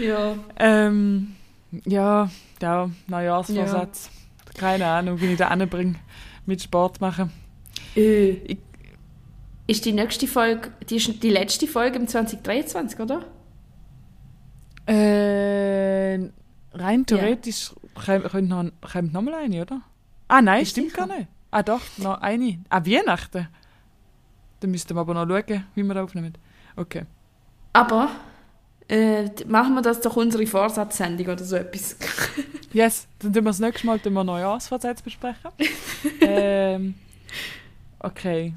[0.00, 0.36] ja.
[0.58, 1.34] Ähm,
[1.84, 2.30] ja,
[2.62, 4.10] ja, Neujahrsvorsatz.
[4.56, 5.96] Keine Ahnung, wie ich da anbringe
[6.46, 7.30] mit Sport machen.
[7.96, 8.58] Äh, Ich-
[9.66, 13.24] ist die nächste Folge, die ist die letzte Folge im 2023, oder?
[14.86, 16.28] Äh,
[16.72, 17.72] rein theoretisch
[18.06, 18.18] ja.
[18.20, 19.80] könnte noch, kommt noch mal eine, oder?
[20.28, 21.06] Ah nein, Ist stimmt sicher.
[21.06, 21.28] gar nicht.
[21.52, 22.58] Ah doch, noch eine.
[22.68, 23.48] Ah, Weihnachten.
[24.60, 26.34] Dann müssten wir aber noch schauen, wie wir da aufnehmen.
[26.76, 27.04] Okay.
[27.72, 28.10] Aber
[28.90, 31.96] äh, machen wir das doch unsere Vorsatzsendung oder so etwas.
[32.72, 35.50] Yes, dann tun wir das nächste Mal tun wir Neujahrsvorsätze besprechen.
[36.20, 36.94] ähm,
[37.98, 38.54] okay.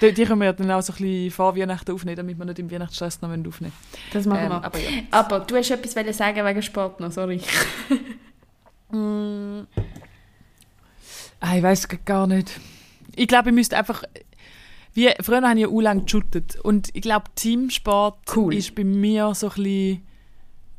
[0.00, 2.58] Die, die können wir dann auch so ein bisschen vor Weihnachten aufnehmen, damit wir nicht
[2.58, 3.72] im Weihnachtsstress noch aufnehmen müssen.
[4.10, 4.64] Das machen Ähm, wir.
[4.64, 4.88] aber ja.
[5.10, 7.40] Aber du hast etwas sagen wegen Sport noch, sorry.
[11.40, 12.60] Ah, ich weiß gar nicht.
[13.16, 14.02] Ich glaube, ich müsste einfach.
[14.94, 16.56] Wie, früher habe ich ja auch lange geshootet.
[16.60, 18.54] Und ich glaube, Teamsport Cool.
[18.54, 20.02] ist bei mir so ein bisschen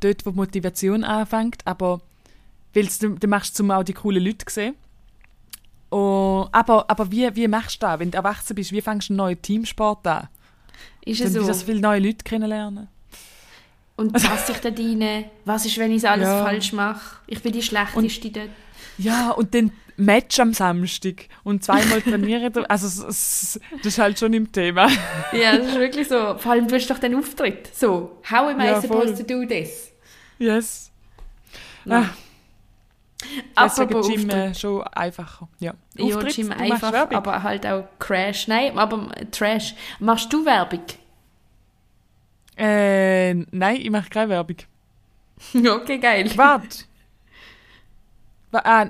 [0.02, 1.66] dort, wo die Motivation anfängt.
[1.66, 2.02] Aber
[2.74, 4.76] weil du, du machst zum auch die coolen Leute sehen.
[5.92, 8.72] Oh, aber aber wie, wie machst du das, wenn du erwachsen bist?
[8.72, 10.28] Wie fängst du einen neuen Teamsport an?
[11.06, 11.42] Ist es so.
[11.44, 11.54] so?
[11.54, 12.88] so viele neue Leute kennenlernen.
[13.96, 15.26] Und passe ich da rein?
[15.46, 16.44] Was ist, wenn ich alles Ja.
[16.44, 17.18] falsch mache?
[17.28, 18.50] Ich bin die Schlechteste dort.
[18.98, 22.52] Ja, und dann Match am Samstag und zweimal trainieren.
[22.68, 24.88] Also, das ist halt schon im Thema.
[25.34, 26.38] Ja, das ist wirklich so.
[26.38, 27.76] Vor allem, du hast doch den Auftritt.
[27.76, 29.26] So, how am I Ja, supposed voll.
[29.26, 29.92] to do this?
[30.40, 30.92] Yes.
[31.86, 32.10] Ja.
[33.56, 34.60] Ah, deswegen Gym äh, Auftritt.
[34.60, 35.48] schon einfacher.
[35.60, 37.18] Ja, Ja, Auftritt, machst einfach, Werbung.
[37.18, 38.48] aber halt auch Crash.
[38.48, 39.76] Nein, aber äh, Trash.
[40.00, 40.82] Machst du Werbung?
[42.58, 44.58] Äh, nein, ich mache keine Werbung.
[45.54, 46.30] okay, geil.
[46.36, 46.86] Warte.
[48.64, 48.88] Ah,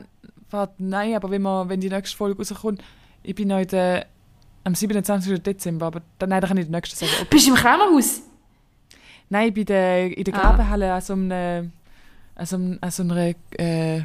[0.50, 2.84] warte, nein, aber wenn, wir, wenn die nächste Folge rauskommt,
[3.24, 4.06] ich bin heute
[4.64, 5.42] am 27.
[5.42, 7.12] Dezember, aber dann, nein, da kann ich die nächste sagen.
[7.22, 7.28] Okay.
[7.30, 8.22] Bist du im Krämerhaus?
[9.30, 10.40] Nein, ich bin der, in der Ah.
[10.42, 11.66] Grabenhalle an so einer,
[12.36, 14.04] an so, an so einer äh,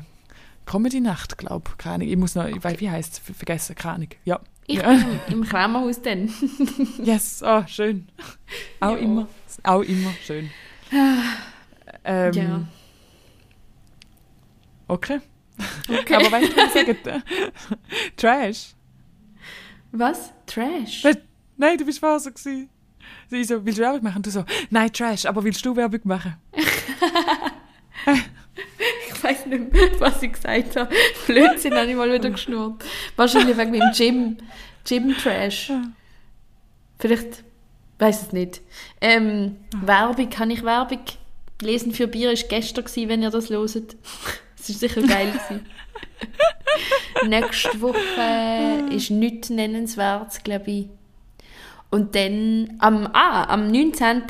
[0.67, 1.79] Comedy-Nacht, glaube ich.
[1.79, 2.05] Keine.
[2.05, 3.37] Ich muss noch, ich weiß, wie heißt es?
[3.37, 4.09] Vergessen, keine Ahnung.
[4.25, 4.41] Ja.
[4.67, 4.91] Ich Ja.
[4.91, 6.31] bin im, Krämerhaus dann.
[7.03, 8.07] Yes, oh, schön.
[8.81, 8.97] Auch Ja.
[8.99, 9.29] immer.
[9.65, 10.51] Auch immer schön.
[12.05, 12.61] Ähm, Ja.
[14.89, 15.21] Okay.
[15.89, 16.15] Okay.
[16.15, 17.23] Aber weißt du, was ich sagen?
[18.17, 18.75] Trash.
[19.93, 20.33] Was?
[20.47, 21.05] Trash?
[21.57, 22.69] Nein, du bist so gewesen.
[23.29, 24.23] Sie so, willst du Werbung machen?
[24.23, 26.37] Du so, nein, Trash, aber willst du Werbung machen?
[29.09, 30.95] Ich weiß nicht mehr, was ich gesagt habe.
[31.27, 32.85] Blödsinn habe ich mal wieder geschnurrt.
[33.17, 34.37] Wahrscheinlich wegen meinem Gym.
[34.87, 35.73] Gym-Trash.
[36.99, 37.45] Vielleicht,
[37.99, 38.61] weiß es nicht.
[39.01, 41.01] Ähm, Werbung, kann ich Werbung?
[41.61, 43.97] Lesen für Bier ist gestern gewesen, wenn ihr das loset.
[44.61, 45.33] Es ist sicher geil.
[47.27, 50.89] Nächste Woche ist nichts nennenswert, glaube ich.
[51.91, 54.23] Und dann am, ah, am 19.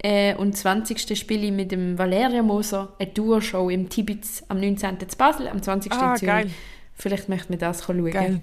[0.00, 1.18] Äh, und 20.
[1.18, 5.08] spiele ich mit dem Valeria Moser eine Tour-Show im Tibitz am 19.
[5.08, 5.92] zu Basel, am 20.
[5.92, 6.32] Ah, in Zürich.
[6.32, 6.50] geil.
[6.94, 8.10] Vielleicht möchte man das schauen.
[8.10, 8.42] Geil.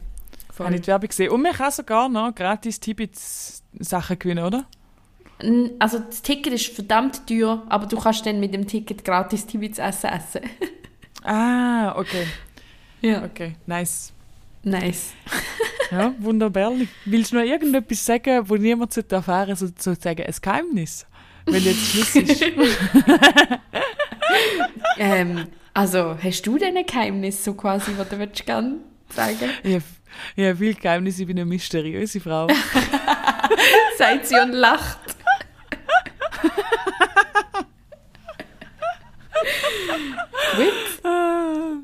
[0.51, 0.65] Voll.
[0.65, 1.31] Habe ich die Werbung gesehen.
[1.31, 4.65] Und man kann sogar noch gratis Tibits-Sachen gewinnen, oder?
[5.79, 9.79] Also das Ticket ist verdammt teuer, aber du kannst dann mit dem Ticket gratis Tibitz
[9.79, 10.41] essen essen.
[11.25, 12.27] Ah, okay.
[13.01, 13.23] ja.
[13.23, 14.13] Okay, nice.
[14.63, 15.13] Nice.
[15.91, 16.71] Ja, wunderbar.
[17.05, 21.05] Willst du noch irgendetwas sagen, wo niemand sollte erfahren sollte, sozusagen ein Geheimnis?
[21.45, 22.41] Wenn jetzt Schluss ist.
[24.97, 25.45] ähm,
[25.75, 28.77] also, hast du denn ein Geheimnis so quasi, was du würdest gerne
[29.09, 29.51] sagen?
[29.63, 29.75] Ich
[30.43, 32.47] hab viel Geheimnis, ich bin eine mysteriöse Frau.
[33.97, 34.97] Sagt sie und lacht.
[40.55, 41.03] Gut.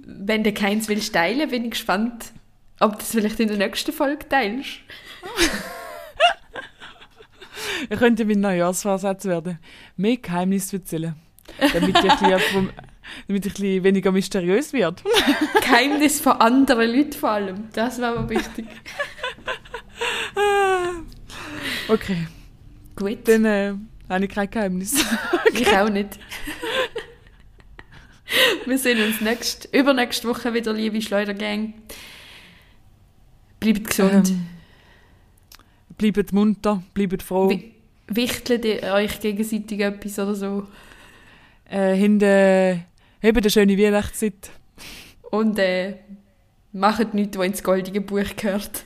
[0.05, 2.31] Wenn du keins willst teilen, bin ich gespannt,
[2.79, 4.79] ob du das vielleicht in der nächsten Folge teilst.
[7.89, 9.59] Ich könnte mein Neujahrsvorsatz werden.
[9.97, 11.15] Mehr Geheimnisse erzählen.
[11.73, 12.69] Damit ich, ein vom-
[13.27, 15.03] damit ich ein weniger mysteriös werde.
[15.61, 17.67] Geheimnis von anderen Leuten vor allem.
[17.73, 18.65] Das wäre mir wichtig.
[21.87, 22.27] Okay,
[22.95, 23.27] Gut.
[23.27, 23.73] dann äh,
[24.09, 25.03] habe ich kein Geheimnis.
[25.53, 26.17] Ich auch nicht.
[28.65, 31.73] Wir sehen uns nächst, übernächste Woche wieder, liebe Schleudergang.
[33.59, 34.29] Bleibt gesund.
[34.29, 34.47] Ähm,
[35.97, 37.49] bleibt munter, bleibt froh.
[37.49, 37.73] Wie,
[38.07, 40.67] wichtelt ihr euch gegenseitig etwas oder so?
[41.69, 42.79] Äh, hinten, äh,
[43.23, 44.51] habt eine schöne Weihnachtszeit.
[45.29, 45.95] Und äh,
[46.73, 48.85] macht nichts, was ins goldige Buch gehört.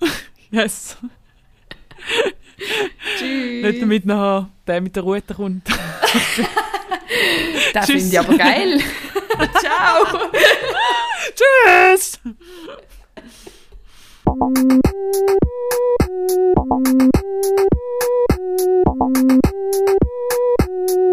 [0.50, 0.96] yes.
[3.18, 3.64] Tschüss.
[3.64, 5.68] Nicht damit nachher der mit der Route kommt.
[7.74, 8.02] das Tschüss.
[8.02, 8.80] sind ja aber geil.
[9.60, 10.30] Ciao.
[11.94, 12.18] Tschüss.
[14.28, 14.72] Thank
[19.30, 20.35] you.